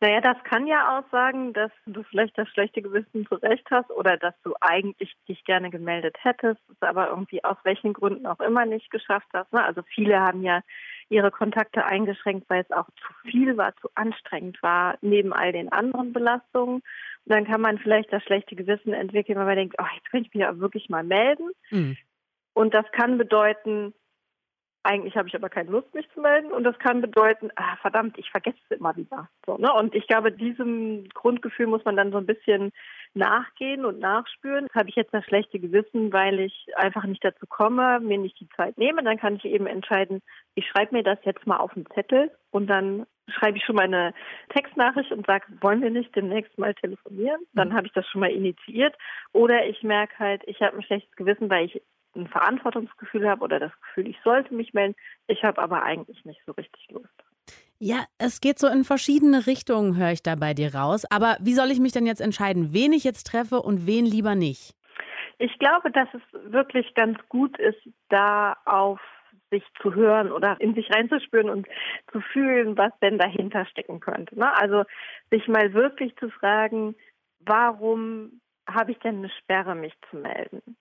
Naja, 0.00 0.20
das 0.20 0.36
kann 0.44 0.66
ja 0.66 0.98
aussagen, 0.98 1.54
dass 1.54 1.70
du 1.86 2.02
vielleicht 2.02 2.36
das 2.36 2.48
schlechte 2.50 2.82
Gewissen 2.82 3.26
zurecht 3.26 3.66
hast 3.70 3.90
oder 3.90 4.18
dass 4.18 4.34
du 4.42 4.52
eigentlich 4.60 5.14
dich 5.26 5.42
gerne 5.44 5.70
gemeldet 5.70 6.16
hättest, 6.20 6.60
es 6.68 6.82
aber 6.82 7.08
irgendwie 7.08 7.42
aus 7.42 7.56
welchen 7.64 7.94
Gründen 7.94 8.26
auch 8.26 8.40
immer 8.40 8.66
nicht 8.66 8.90
geschafft 8.90 9.28
hast. 9.32 9.50
Ne? 9.54 9.64
Also 9.64 9.80
viele 9.94 10.20
haben 10.20 10.42
ja 10.42 10.60
ihre 11.08 11.30
Kontakte 11.30 11.86
eingeschränkt, 11.86 12.48
weil 12.50 12.62
es 12.62 12.76
auch 12.76 12.88
zu 12.90 13.30
viel 13.30 13.56
war, 13.56 13.74
zu 13.76 13.88
anstrengend 13.94 14.62
war, 14.62 14.98
neben 15.00 15.32
all 15.32 15.52
den 15.52 15.72
anderen 15.72 16.12
Belastungen. 16.12 16.76
Und 16.76 16.82
dann 17.24 17.46
kann 17.46 17.62
man 17.62 17.78
vielleicht 17.78 18.12
das 18.12 18.22
schlechte 18.24 18.54
Gewissen 18.54 18.92
entwickeln, 18.92 19.38
weil 19.38 19.46
man 19.46 19.56
denkt, 19.56 19.76
oh, 19.78 19.86
jetzt 19.94 20.10
könnte 20.10 20.28
ich 20.28 20.34
mich 20.34 20.42
ja 20.42 20.58
wirklich 20.58 20.90
mal 20.90 21.04
melden. 21.04 21.50
Mhm. 21.70 21.96
Und 22.56 22.72
das 22.72 22.90
kann 22.92 23.18
bedeuten, 23.18 23.92
eigentlich 24.82 25.14
habe 25.14 25.28
ich 25.28 25.34
aber 25.34 25.50
keine 25.50 25.70
Lust, 25.70 25.94
mich 25.94 26.08
zu 26.14 26.22
melden. 26.22 26.52
Und 26.52 26.64
das 26.64 26.78
kann 26.78 27.02
bedeuten, 27.02 27.50
ah, 27.56 27.76
verdammt, 27.82 28.16
ich 28.16 28.30
vergesse 28.30 28.56
es 28.70 28.78
immer 28.78 28.96
wieder. 28.96 29.28
So, 29.44 29.58
ne? 29.58 29.70
Und 29.74 29.94
ich 29.94 30.06
glaube, 30.06 30.32
diesem 30.32 31.06
Grundgefühl 31.12 31.66
muss 31.66 31.84
man 31.84 31.96
dann 31.96 32.12
so 32.12 32.16
ein 32.16 32.24
bisschen 32.24 32.72
nachgehen 33.12 33.84
und 33.84 33.98
nachspüren. 33.98 34.68
Habe 34.74 34.88
ich 34.88 34.96
jetzt 34.96 35.12
das 35.12 35.24
schlechte 35.26 35.58
Gewissen, 35.58 36.14
weil 36.14 36.40
ich 36.40 36.66
einfach 36.76 37.04
nicht 37.04 37.22
dazu 37.22 37.46
komme, 37.46 38.00
mir 38.00 38.16
nicht 38.16 38.40
die 38.40 38.48
Zeit 38.56 38.78
nehme, 38.78 39.02
dann 39.02 39.18
kann 39.18 39.36
ich 39.36 39.44
eben 39.44 39.66
entscheiden, 39.66 40.22
ich 40.54 40.66
schreibe 40.66 40.94
mir 40.94 41.02
das 41.02 41.18
jetzt 41.24 41.46
mal 41.46 41.58
auf 41.58 41.74
den 41.74 41.84
Zettel 41.94 42.30
und 42.52 42.68
dann 42.68 43.06
schreibe 43.28 43.58
ich 43.58 43.64
schon 43.64 43.76
mal 43.76 43.84
eine 43.84 44.14
Textnachricht 44.48 45.12
und 45.12 45.26
sage, 45.26 45.44
wollen 45.60 45.82
wir 45.82 45.90
nicht 45.90 46.16
demnächst 46.16 46.56
mal 46.58 46.74
telefonieren? 46.74 47.40
Dann 47.52 47.74
habe 47.74 47.86
ich 47.86 47.92
das 47.92 48.06
schon 48.06 48.22
mal 48.22 48.30
initiiert. 48.30 48.94
Oder 49.32 49.66
ich 49.66 49.82
merke 49.82 50.18
halt, 50.18 50.42
ich 50.46 50.62
habe 50.62 50.76
ein 50.76 50.82
schlechtes 50.82 51.14
Gewissen, 51.16 51.50
weil 51.50 51.66
ich 51.66 51.82
ein 52.16 52.28
Verantwortungsgefühl 52.28 53.28
habe 53.28 53.44
oder 53.44 53.60
das 53.60 53.72
Gefühl, 53.80 54.08
ich 54.08 54.18
sollte 54.24 54.54
mich 54.54 54.74
melden. 54.74 54.96
Ich 55.26 55.44
habe 55.44 55.60
aber 55.60 55.82
eigentlich 55.82 56.24
nicht 56.24 56.40
so 56.46 56.52
richtig 56.52 56.88
Lust. 56.90 57.24
Ja, 57.78 58.04
es 58.18 58.40
geht 58.40 58.58
so 58.58 58.68
in 58.68 58.84
verschiedene 58.84 59.46
Richtungen, 59.46 59.98
höre 59.98 60.12
ich 60.12 60.22
da 60.22 60.34
bei 60.34 60.54
dir 60.54 60.74
raus. 60.74 61.04
Aber 61.10 61.36
wie 61.40 61.52
soll 61.52 61.70
ich 61.70 61.78
mich 61.78 61.92
denn 61.92 62.06
jetzt 62.06 62.22
entscheiden, 62.22 62.72
wen 62.72 62.92
ich 62.92 63.04
jetzt 63.04 63.24
treffe 63.24 63.60
und 63.60 63.86
wen 63.86 64.06
lieber 64.06 64.34
nicht? 64.34 64.74
Ich 65.38 65.58
glaube, 65.58 65.90
dass 65.90 66.08
es 66.14 66.52
wirklich 66.52 66.94
ganz 66.94 67.18
gut 67.28 67.58
ist, 67.58 67.78
da 68.08 68.56
auf 68.64 69.00
sich 69.50 69.62
zu 69.80 69.94
hören 69.94 70.32
oder 70.32 70.60
in 70.60 70.74
sich 70.74 70.90
reinzuspüren 70.90 71.50
und 71.50 71.68
zu 72.10 72.20
fühlen, 72.20 72.76
was 72.76 72.92
denn 73.00 73.18
dahinter 73.18 73.66
stecken 73.66 74.00
könnte. 74.00 74.38
Ne? 74.38 74.52
Also 74.56 74.84
sich 75.30 75.46
mal 75.46 75.72
wirklich 75.74 76.16
zu 76.16 76.30
fragen, 76.30 76.96
warum 77.40 78.40
habe 78.66 78.92
ich 78.92 78.98
denn 78.98 79.18
eine 79.18 79.30
Sperre, 79.30 79.74
mich 79.74 79.94
zu 80.10 80.16
melden? 80.16 80.76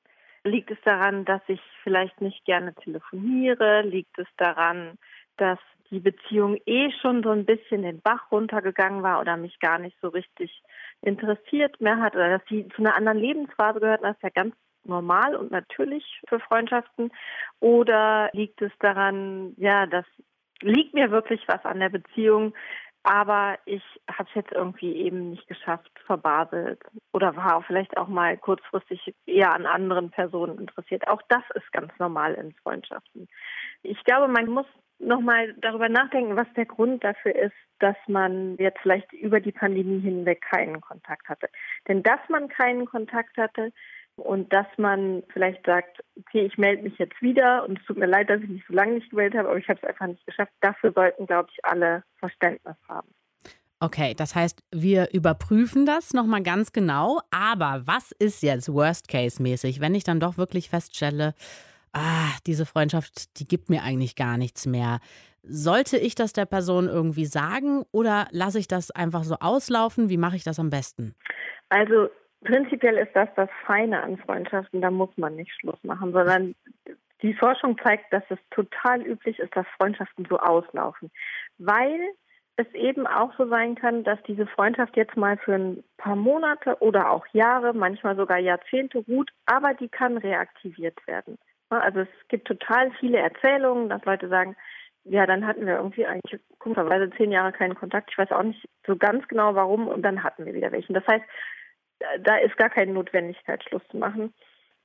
Liegt 0.45 0.69
es 0.69 0.77
daran, 0.86 1.25
dass 1.25 1.41
ich 1.47 1.60
vielleicht 1.84 2.21
nicht 2.21 2.45
gerne 2.45 2.75
telefoniere? 2.75 3.81
Liegt 3.81 4.17
es 4.19 4.27
daran, 4.38 4.97
dass 5.38 5.58
die 5.89 5.99
Beziehung 5.99 6.58
eh 6.67 6.91
schon 7.01 7.23
so 7.23 7.31
ein 7.31 7.45
bisschen 7.45 7.81
den 7.81 7.99
Bach 7.99 8.31
runtergegangen 8.31 9.01
war 9.01 9.19
oder 9.19 9.38
mich 9.38 9.60
gar 9.60 9.79
nicht 9.79 9.97
so 10.01 10.10
richtig 10.10 10.62
interessiert 11.01 11.81
mehr 11.81 11.99
hat 11.99 12.15
oder 12.15 12.38
dass 12.38 12.47
sie 12.47 12.67
zu 12.75 12.84
einer 12.84 12.95
anderen 12.95 13.17
Lebensphase 13.17 13.79
gehört, 13.79 14.03
das 14.03 14.15
ist 14.15 14.23
ja 14.23 14.29
ganz 14.29 14.55
normal 14.84 15.36
und 15.36 15.51
natürlich 15.51 16.03
für 16.27 16.39
Freundschaften. 16.39 17.12
Oder 17.60 18.29
liegt 18.34 18.62
es 18.62 18.71
daran, 18.79 19.53
ja, 19.58 19.88
das 19.88 20.05
liegt 20.62 20.93
mir 20.93 21.12
wirklich 21.12 21.41
was 21.47 21.63
an 21.65 21.79
der 21.79 21.89
Beziehung, 21.89 22.53
aber 23.05 23.59
ich 23.65 23.83
habe 24.09 24.27
es 24.27 24.35
jetzt 24.35 24.51
irgendwie 24.51 24.93
eben 24.95 25.29
nicht 25.29 25.47
geschafft, 25.47 25.91
verbaselt 26.07 26.81
oder 27.13 27.35
war 27.35 27.61
vielleicht 27.61 27.95
auch 27.97 28.07
mal 28.07 28.35
kurzfristig 28.35 29.13
eher 29.27 29.53
an 29.53 29.67
anderen 29.67 30.09
Personen 30.09 30.57
interessiert. 30.57 31.07
Auch 31.07 31.21
das 31.29 31.43
ist 31.53 31.71
ganz 31.71 31.91
normal 31.99 32.33
in 32.33 32.51
Freundschaften. 32.63 33.27
Ich 33.83 34.03
glaube, 34.05 34.27
man 34.27 34.47
muss 34.47 34.65
nochmal 34.97 35.53
darüber 35.59 35.87
nachdenken, 35.87 36.35
was 36.35 36.47
der 36.55 36.65
Grund 36.65 37.03
dafür 37.03 37.35
ist, 37.35 37.55
dass 37.79 37.97
man 38.07 38.55
jetzt 38.57 38.79
vielleicht 38.81 39.13
über 39.13 39.39
die 39.39 39.51
Pandemie 39.51 39.99
hinweg 39.99 40.41
keinen 40.41 40.81
Kontakt 40.81 41.29
hatte. 41.29 41.49
Denn 41.87 42.01
dass 42.01 42.19
man 42.29 42.47
keinen 42.47 42.87
Kontakt 42.87 43.37
hatte 43.37 43.71
und 44.15 44.51
dass 44.54 44.67
man 44.78 45.23
vielleicht 45.34 45.65
sagt, 45.65 46.01
okay, 46.17 46.45
ich 46.45 46.58
melde 46.58 46.84
mich 46.84 46.97
jetzt 46.97 47.21
wieder 47.21 47.65
und 47.67 47.80
es 47.80 47.86
tut 47.86 47.97
mir 47.97 48.06
leid, 48.06 48.30
dass 48.30 48.41
ich 48.41 48.49
mich 48.49 48.63
so 48.67 48.73
lange 48.73 48.93
nicht 48.93 49.10
gemeldet 49.10 49.38
habe, 49.38 49.49
aber 49.49 49.58
ich 49.58 49.67
habe 49.67 49.80
es 49.82 49.88
einfach 49.88 50.08
nicht 50.08 50.25
geschafft. 50.25 50.54
Dafür 50.62 50.93
sollten, 50.93 51.25
glaube 51.28 51.49
ich, 51.51 51.65
alle 51.65 52.04
Verständnis 52.19 52.78
haben. 52.88 53.10
Okay, 53.82 54.13
das 54.15 54.36
heißt, 54.36 54.63
wir 54.71 55.13
überprüfen 55.13 55.86
das 55.86 56.13
nochmal 56.13 56.41
ganz 56.41 56.71
genau. 56.71 57.19
Aber 57.30 57.82
was 57.86 58.13
ist 58.13 58.41
jetzt 58.41 58.71
Worst-Case-mäßig, 58.73 59.82
wenn 59.82 59.95
ich 59.95 60.06
dann 60.06 60.21
doch 60.21 60.38
wirklich 60.38 60.69
feststelle, 60.69 61.34
ah, 61.91 62.30
diese 62.47 62.65
Freundschaft, 62.65 63.39
die 63.39 63.47
gibt 63.47 63.69
mir 63.69 63.84
eigentlich 63.84 64.15
gar 64.15 64.38
nichts 64.38 64.65
mehr. 64.65 64.99
Sollte 65.43 65.97
ich 65.97 66.15
das 66.15 66.34
der 66.34 66.45
Person 66.45 66.88
irgendwie 66.88 67.25
sagen 67.25 67.84
oder 67.91 68.28
lasse 68.32 68.60
ich 68.60 68.67
das 68.67 68.91
einfach 68.91 69.23
so 69.23 69.36
auslaufen? 69.36 70.10
Wie 70.10 70.17
mache 70.17 70.38
ich 70.38 70.43
das 70.43 70.58
am 70.58 70.69
besten? 70.69 71.13
Also 71.69 72.10
prinzipiell 72.45 72.97
ist 72.97 73.15
das 73.15 73.29
das 73.36 73.49
Feine 73.65 74.01
an 74.01 74.17
Freundschaften, 74.17 74.81
da 74.81 74.91
muss 74.91 75.10
man 75.17 75.36
nicht 75.36 75.51
Schluss 75.60 75.84
machen, 75.84 76.13
sondern 76.13 76.55
die 77.21 77.34
Forschung 77.34 77.77
zeigt, 77.84 78.12
dass 78.13 78.23
es 78.29 78.39
total 78.51 79.01
üblich 79.01 79.39
ist, 79.39 79.55
dass 79.55 79.65
Freundschaften 79.77 80.25
so 80.29 80.38
auslaufen, 80.38 81.12
weil 81.58 81.99
es 82.58 82.67
eben 82.73 83.05
auch 83.05 83.34
so 83.38 83.47
sein 83.47 83.75
kann, 83.75 84.03
dass 84.03 84.21
diese 84.23 84.47
Freundschaft 84.47 84.95
jetzt 84.95 85.17
mal 85.17 85.38
für 85.38 85.55
ein 85.55 85.84
paar 85.97 86.15
Monate 86.15 86.77
oder 86.79 87.12
auch 87.12 87.25
Jahre, 87.34 87.73
manchmal 87.73 88.15
sogar 88.15 88.38
Jahrzehnte 88.38 88.99
ruht, 88.99 89.29
aber 89.45 89.73
die 89.73 89.89
kann 89.89 90.17
reaktiviert 90.17 91.05
werden. 91.05 91.38
Also 91.69 92.01
es 92.01 92.08
gibt 92.29 92.47
total 92.47 92.91
viele 92.99 93.17
Erzählungen, 93.17 93.89
dass 93.89 94.05
Leute 94.05 94.29
sagen, 94.29 94.55
ja, 95.03 95.25
dann 95.25 95.45
hatten 95.45 95.65
wir 95.65 95.75
irgendwie 95.75 96.05
eigentlich 96.05 96.39
komischerweise 96.60 97.10
zehn 97.12 97.31
Jahre 97.31 97.51
keinen 97.51 97.75
Kontakt. 97.75 98.10
Ich 98.12 98.17
weiß 98.17 98.31
auch 98.31 98.43
nicht 98.43 98.67
so 98.88 98.95
ganz 98.95 99.27
genau 99.27 99.53
warum 99.53 99.88
und 99.88 100.01
dann 100.01 100.23
hatten 100.23 100.45
wir 100.45 100.53
wieder 100.53 100.71
welchen. 100.71 100.93
Das 100.93 101.05
heißt, 101.08 101.25
da 102.21 102.37
ist 102.37 102.57
gar 102.57 102.69
keine 102.69 102.93
Notwendigkeit, 102.93 103.63
Schluss 103.63 103.83
zu 103.89 103.97
machen. 103.97 104.33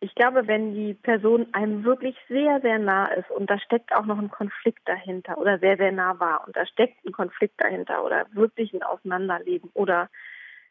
Ich 0.00 0.14
glaube, 0.14 0.46
wenn 0.46 0.74
die 0.74 0.94
Person 0.94 1.48
einem 1.52 1.84
wirklich 1.84 2.16
sehr, 2.28 2.60
sehr 2.62 2.78
nah 2.78 3.06
ist 3.06 3.30
und 3.30 3.50
da 3.50 3.58
steckt 3.58 3.94
auch 3.94 4.06
noch 4.06 4.18
ein 4.18 4.30
Konflikt 4.30 4.80
dahinter 4.86 5.36
oder 5.36 5.58
sehr, 5.58 5.76
sehr 5.76 5.92
nah 5.92 6.18
war 6.18 6.46
und 6.46 6.56
da 6.56 6.64
steckt 6.64 7.04
ein 7.04 7.12
Konflikt 7.12 7.62
dahinter 7.62 8.02
oder 8.04 8.26
wirklich 8.32 8.72
ein 8.72 8.82
Auseinanderleben 8.82 9.70
oder 9.74 10.08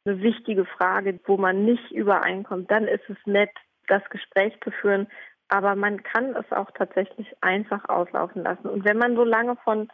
eine 0.05 0.21
wichtige 0.21 0.65
Frage, 0.65 1.19
wo 1.25 1.37
man 1.37 1.63
nicht 1.63 1.91
übereinkommt, 1.91 2.71
dann 2.71 2.87
ist 2.87 3.07
es 3.07 3.17
nett, 3.25 3.51
das 3.87 4.03
Gespräch 4.09 4.53
zu 4.63 4.71
führen, 4.71 5.07
aber 5.49 5.75
man 5.75 6.01
kann 6.03 6.35
es 6.35 6.51
auch 6.51 6.71
tatsächlich 6.71 7.27
einfach 7.41 7.87
auslaufen 7.89 8.43
lassen. 8.43 8.67
Und 8.67 8.85
wenn 8.85 8.97
man 8.97 9.15
so 9.15 9.23
lange 9.23 9.55
von 9.57 9.89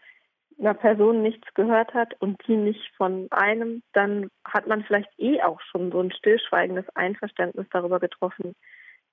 einer 0.59 0.73
Person 0.73 1.21
nichts 1.21 1.47
gehört 1.53 1.93
hat 1.93 2.13
und 2.19 2.41
die 2.47 2.55
nicht 2.55 2.91
von 2.97 3.27
einem, 3.31 3.81
dann 3.93 4.29
hat 4.45 4.67
man 4.67 4.83
vielleicht 4.83 5.09
eh 5.17 5.41
auch 5.41 5.59
schon 5.71 5.91
so 5.91 5.99
ein 5.99 6.11
stillschweigendes 6.11 6.85
Einverständnis 6.95 7.67
darüber 7.71 7.99
getroffen, 7.99 8.53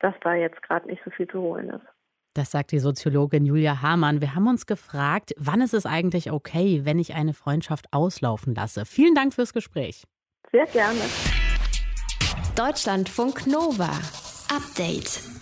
dass 0.00 0.14
da 0.22 0.34
jetzt 0.34 0.62
gerade 0.62 0.86
nicht 0.86 1.02
so 1.04 1.10
viel 1.10 1.28
zu 1.28 1.40
holen 1.40 1.70
ist. 1.70 1.86
Das 2.34 2.50
sagt 2.50 2.72
die 2.72 2.78
Soziologin 2.78 3.44
Julia 3.44 3.82
Hamann. 3.82 4.22
Wir 4.22 4.34
haben 4.34 4.46
uns 4.46 4.66
gefragt, 4.66 5.34
wann 5.36 5.60
ist 5.60 5.74
es 5.74 5.84
eigentlich 5.84 6.32
okay, 6.32 6.80
wenn 6.84 6.98
ich 6.98 7.14
eine 7.14 7.34
Freundschaft 7.34 7.86
auslaufen 7.92 8.54
lasse? 8.54 8.86
Vielen 8.86 9.14
Dank 9.14 9.34
fürs 9.34 9.52
Gespräch. 9.52 10.04
Sehr 10.50 10.66
gerne. 10.66 11.00
Deutschlandfunk 12.56 13.46
Nova. 13.46 13.90
Update. 14.54 15.41